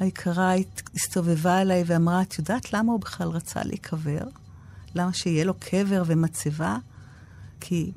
[0.00, 0.54] היקרה
[0.94, 4.24] הסתובבה אליי ואמרה, את יודעת למה הוא בכלל רצה להיקבר?
[4.94, 6.76] למה שיהיה לו קבר ומצבה?
[7.60, 7.90] כי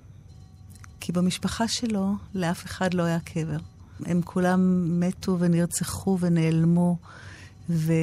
[1.05, 3.57] כי במשפחה שלו לאף אחד לא היה קבר.
[4.05, 6.97] הם כולם מתו ונרצחו ונעלמו,
[7.69, 7.93] ו...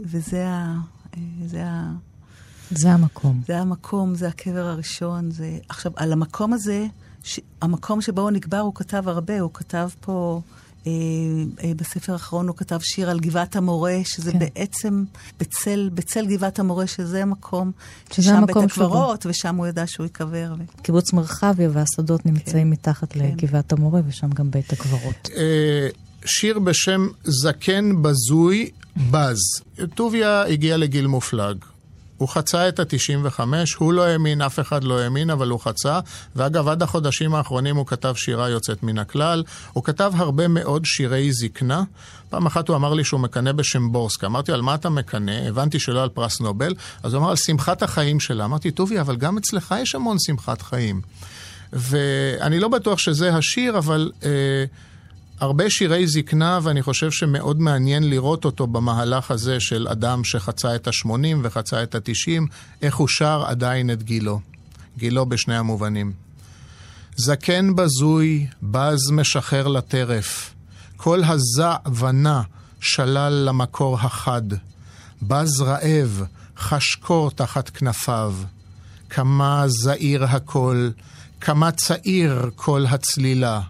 [0.00, 0.76] וזה ה...
[1.46, 1.92] זה ה...
[2.70, 3.40] זה המקום.
[3.46, 5.30] זה המקום, זה הקבר הראשון.
[5.30, 5.58] זה...
[5.68, 6.86] עכשיו, על המקום הזה,
[7.22, 7.40] ש...
[7.62, 9.40] המקום שבו הוא נקבר, הוא כתב הרבה.
[9.40, 10.40] הוא כתב פה,
[11.76, 14.38] בספר האחרון הוא כתב שיר על גבעת המורה, שזה כן.
[14.38, 15.04] בעצם
[15.40, 17.72] בצל, בצל גבעת המורה, שזה המקום,
[18.12, 19.30] שזה המקום בית הקברות, שבו.
[19.30, 20.54] ושם הוא ידע שהוא ייקבר.
[20.58, 20.82] ו...
[20.82, 22.30] קיבוץ מרחביה והשדות כן.
[22.30, 22.70] נמצאים כן.
[22.70, 23.20] מתחת כן.
[23.20, 25.30] לגבעת המורה, ושם גם בית הקברות.
[25.36, 25.88] אה,
[26.24, 28.70] שיר בשם זקן בזוי
[29.10, 29.38] בז.
[29.94, 31.56] טוביה הגיע לגיל מופלג.
[32.18, 33.40] הוא חצה את ה-95,
[33.78, 36.00] הוא לא האמין, אף אחד לא האמין, אבל הוא חצה.
[36.36, 39.44] ואגב, עד החודשים האחרונים הוא כתב שירה יוצאת מן הכלל.
[39.72, 41.82] הוא כתב הרבה מאוד שירי זקנה.
[42.30, 44.26] פעם אחת הוא אמר לי שהוא מקנא בשמבורסקה.
[44.26, 45.48] אמרתי, על מה אתה מקנא?
[45.48, 46.74] הבנתי שלא על פרס נובל.
[47.02, 48.44] אז הוא אמר, על שמחת החיים שלה.
[48.44, 51.00] אמרתי, טובי, אבל גם אצלך יש המון שמחת חיים.
[51.72, 54.10] ואני לא בטוח שזה השיר, אבל...
[54.24, 54.64] אה,
[55.40, 60.86] הרבה שירי זקנה, ואני חושב שמאוד מעניין לראות אותו במהלך הזה של אדם שחצה את
[60.86, 62.42] ה-80 וחצה את ה-90,
[62.82, 64.40] איך הוא שר עדיין את גילו.
[64.98, 66.12] גילו בשני המובנים.
[67.16, 70.54] זקן בזוי, בז משחרר לטרף.
[70.96, 72.40] כל הזע ונע
[72.80, 74.42] שלל למקור החד.
[75.22, 76.22] בז רעב,
[76.58, 78.34] חש קור תחת כנפיו.
[79.10, 80.92] כמה זעיר הקול,
[81.40, 83.60] כמה צעיר כל הצלילה.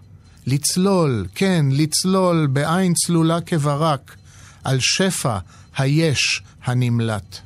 [0.49, 4.15] לצלול, כן, לצלול בעין צלולה כברק,
[4.63, 5.37] על שפע
[5.77, 7.37] היש הנמלט.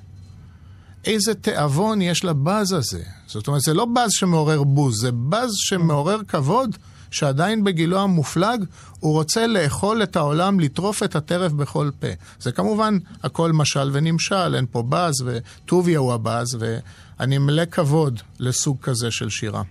[1.06, 3.04] איזה תיאבון יש לבאז הזה.
[3.28, 6.76] זאת אומרת, זה לא באז שמעורר בוז, זה באז שמעורר כבוד,
[7.12, 8.66] שעדיין בגילו המופלג
[9.00, 12.08] הוא רוצה לאכול את העולם, לטרוף את הטרף בכל פה.
[12.40, 18.78] זה כמובן הכל משל ונמשל, אין פה באז, וטוביה הוא הבאז, ואני מלא כבוד לסוג
[18.82, 19.62] כזה של שירה.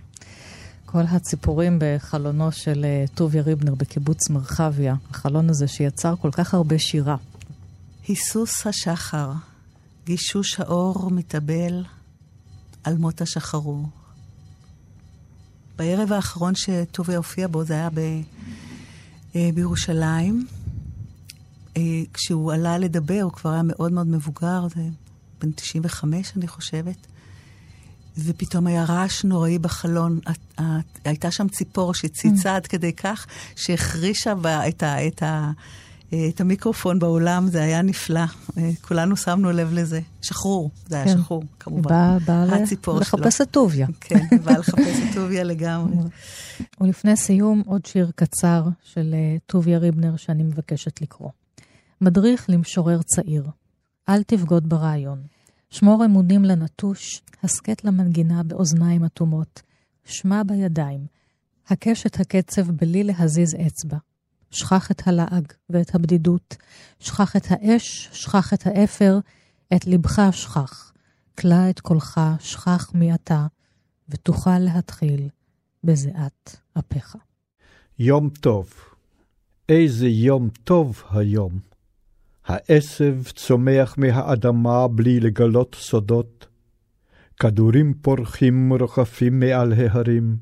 [0.93, 6.79] כל הציפורים בחלונו של אה, טוביה ריבנר בקיבוץ מרחביה, החלון הזה שיצר כל כך הרבה
[6.79, 7.15] שירה.
[8.07, 9.31] היסוס השחר,
[10.05, 11.83] גישוש האור מתאבל
[12.83, 13.85] על מות השחרור.
[15.75, 17.99] בערב האחרון שטוביה הופיע בו, זה היה ב,
[19.35, 20.47] אה, בירושלים.
[21.77, 21.81] אה,
[22.13, 24.81] כשהוא עלה לדבר, הוא כבר היה מאוד מאוד מבוגר, זה
[25.41, 27.12] בן 95 אני חושבת.
[28.17, 30.19] ופתאום היה רעש נוראי בחלון.
[31.05, 32.55] הייתה שם ציפור שציצה mm.
[32.55, 34.33] עד כדי כך שהחרישה
[34.67, 35.51] את, ה, את, ה,
[36.29, 38.25] את המיקרופון באולם, זה היה נפלא.
[38.81, 39.99] כולנו שמנו לב לזה.
[40.21, 41.17] שחרור, זה היה כן.
[41.17, 41.89] שחרור, כמובן.
[41.89, 42.45] בא, בא
[42.99, 43.87] לחפש את טוביה.
[44.01, 45.95] כן, בא לחפש את טוביה לגמרי.
[46.81, 51.29] ולפני סיום, עוד שיר קצר של אה, טוביה ריבנר שאני מבקשת לקרוא.
[52.01, 53.43] מדריך למשורר צעיר.
[54.09, 55.32] אל תבגוד ברעיון.
[55.73, 59.61] שמור אמונים לנטוש, הסכת למנגינה באוזניים אטומות,
[60.05, 61.05] שמע בידיים,
[61.67, 63.97] הקש את הקצב בלי להזיז אצבע.
[64.51, 66.57] שכח את הלעג ואת הבדידות,
[66.99, 69.19] שכח את האש, שכח את האפר,
[69.75, 70.91] את לבך שכח.
[71.39, 73.47] כלה את קולך, שכח מי אתה,
[74.09, 75.29] ותוכל להתחיל
[75.83, 77.15] בזיעת אפיך.
[77.99, 78.73] יום טוב.
[79.69, 81.72] איזה יום טוב היום.
[82.45, 86.47] העשב צומח מהאדמה בלי לגלות סודות,
[87.39, 90.35] כדורים פורחים רוחפים מעל ההרים,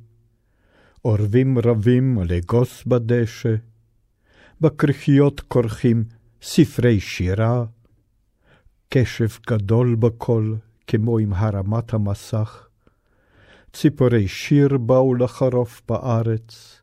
[1.05, 3.55] אורבים רבים לגוס בדשא,
[4.61, 6.03] בכרכיות כורכים
[6.41, 7.65] ספרי שירה,
[8.89, 12.67] קשב גדול בקול כמו עם הרמת המסך,
[13.73, 16.80] ציפורי שיר באו לחרוף בארץ,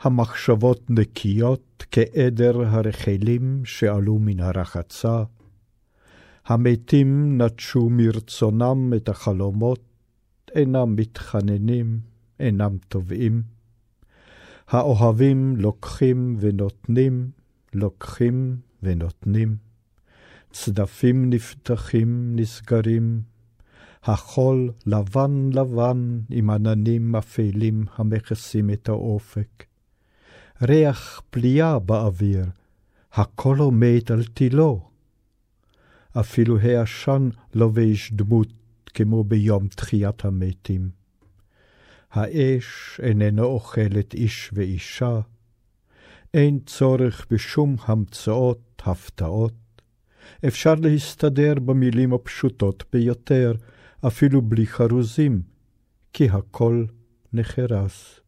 [0.00, 5.22] המחשבות נקיות כעדר הרחלים שעלו מן הרחצה.
[6.46, 9.80] המתים נטשו מרצונם את החלומות,
[10.54, 12.00] אינם מתחננים,
[12.40, 13.42] אינם תובעים.
[14.68, 17.30] האוהבים לוקחים ונותנים,
[17.74, 19.56] לוקחים ונותנים.
[20.50, 23.22] צדפים נפתחים, נסגרים.
[24.02, 29.69] החול לבן לבן עם עננים אפלים המכסים את האופק.
[30.62, 32.44] ריח פליאה באוויר,
[33.12, 34.88] הכל עומד על תילו.
[36.20, 38.48] אפילו העשן לובש דמות
[38.86, 40.90] כמו ביום תחיית המתים.
[42.10, 45.20] האש איננה אוכלת איש ואישה,
[46.34, 49.52] אין צורך בשום המצאות, הפתעות.
[50.46, 53.54] אפשר להסתדר במילים הפשוטות ביותר,
[54.06, 55.42] אפילו בלי חרוזים,
[56.12, 56.84] כי הכל
[57.32, 58.19] נחרס.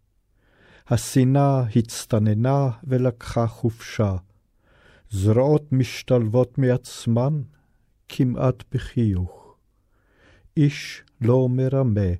[0.92, 4.16] השנאה הצטננה ולקחה חופשה.
[5.10, 7.42] זרועות משתלבות מעצמן
[8.08, 9.56] כמעט בחיוך.
[10.56, 12.10] איש לא מרמה,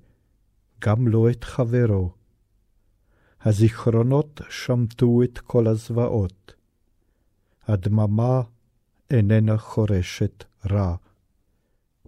[0.80, 2.10] גם לא את חברו.
[3.42, 6.54] הזיכרונות שמטו את כל הזוועות.
[7.68, 8.42] הדממה
[9.10, 10.96] איננה חורשת רע.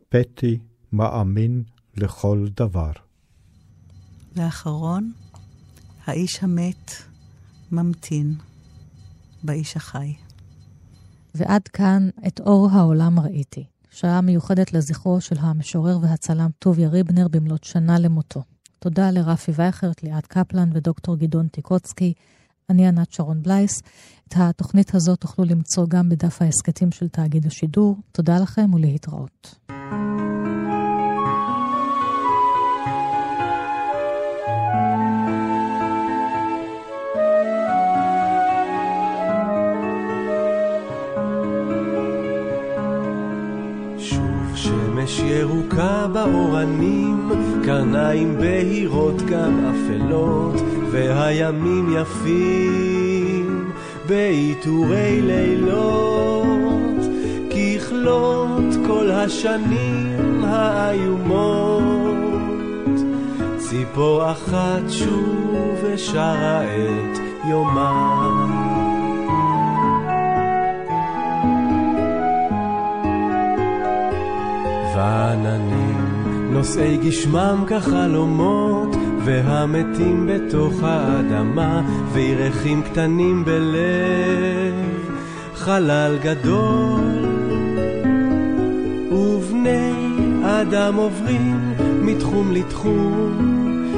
[0.09, 0.59] פתי
[0.93, 1.62] מאמין
[1.97, 2.93] לכל דבר.
[4.35, 5.12] ואחרון,
[6.07, 6.92] האיש המת
[7.72, 8.34] ממתין.
[9.42, 10.14] באיש החי.
[11.34, 13.64] ועד כאן את אור העולם ראיתי.
[13.90, 18.42] שעה מיוחדת לזכרו של המשורר והצלם טוביה ריבנר במלאת שנה למותו.
[18.78, 22.12] תודה לרפי וייכרט, ליעד קפלן ודוקטור גדעון טיקוצקי.
[22.70, 23.82] אני ענת שרון בלייס.
[24.28, 27.96] את התוכנית הזאת תוכלו למצוא גם בדף ההסכתים של תאגיד השידור.
[28.12, 29.55] תודה לכם ולהתראות.
[45.45, 47.30] ירוקה באורנים,
[47.64, 50.55] קרניים בהירות גם אפלות,
[50.90, 53.70] והימים יפים
[54.09, 57.01] בעיטורי לילות,
[57.51, 61.84] ככלות כל השנים האיומות.
[63.59, 67.18] ציפור אחת שוב ושרה את
[67.49, 68.53] יומה.
[75.05, 81.82] ועננים נושאי גשמם כחלומות והמתים בתוך האדמה
[82.12, 84.74] וירחים קטנים בלב
[85.55, 87.24] חלל גדול.
[89.12, 89.92] ובני
[90.42, 93.38] אדם עוברים מתחום לתחום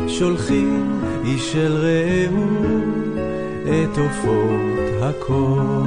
[0.08, 2.46] שולחים איש אל רעהו
[3.64, 5.82] את עופות הכל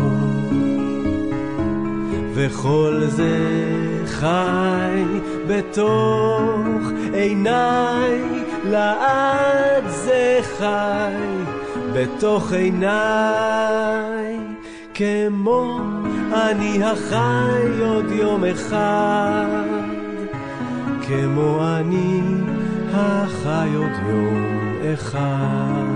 [2.34, 3.89] וכל זה
[4.20, 5.04] חי
[5.48, 8.22] בתוך עיניי,
[8.66, 11.14] לעד זה חי
[11.94, 14.38] בתוך עיניי,
[14.94, 15.80] כמו
[16.34, 19.46] אני החי עוד יום אחד,
[21.08, 22.22] כמו אני
[22.94, 24.46] החי עוד יום
[24.94, 25.89] אחד.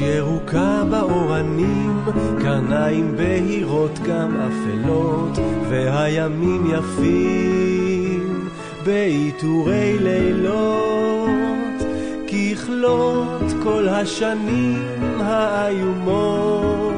[0.00, 2.04] ירוקה באורנים,
[2.38, 8.48] קרניים בהירות גם אפלות, והימים יפים
[8.84, 11.82] בעיטורי לילות,
[12.28, 14.82] ככלות כל השנים
[15.20, 16.94] האיומות.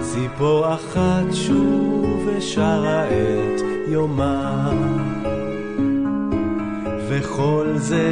[0.00, 4.70] ציפור אחת שוב ושרה את יומה,
[7.08, 8.04] וכל זה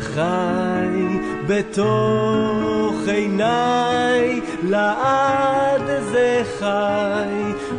[0.00, 7.36] חי בתוך עיניי, לעד זה חי.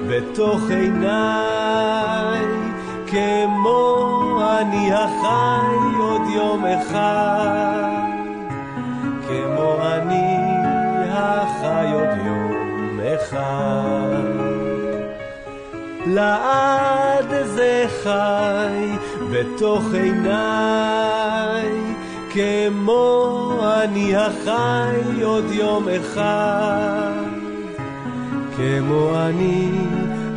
[0.07, 2.45] בתוך עיניי,
[3.07, 7.89] כמו אני החי עוד יום אחד,
[9.27, 10.37] כמו אני
[11.09, 14.23] החי עוד יום אחד.
[16.05, 18.91] לעד זה חי
[19.31, 21.86] בתוך עיניי
[22.37, 27.23] כמו אני החי עוד יום אחד,
[28.57, 29.71] כמו אני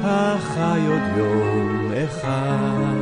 [0.02, 2.99] החי עוד יום אחד.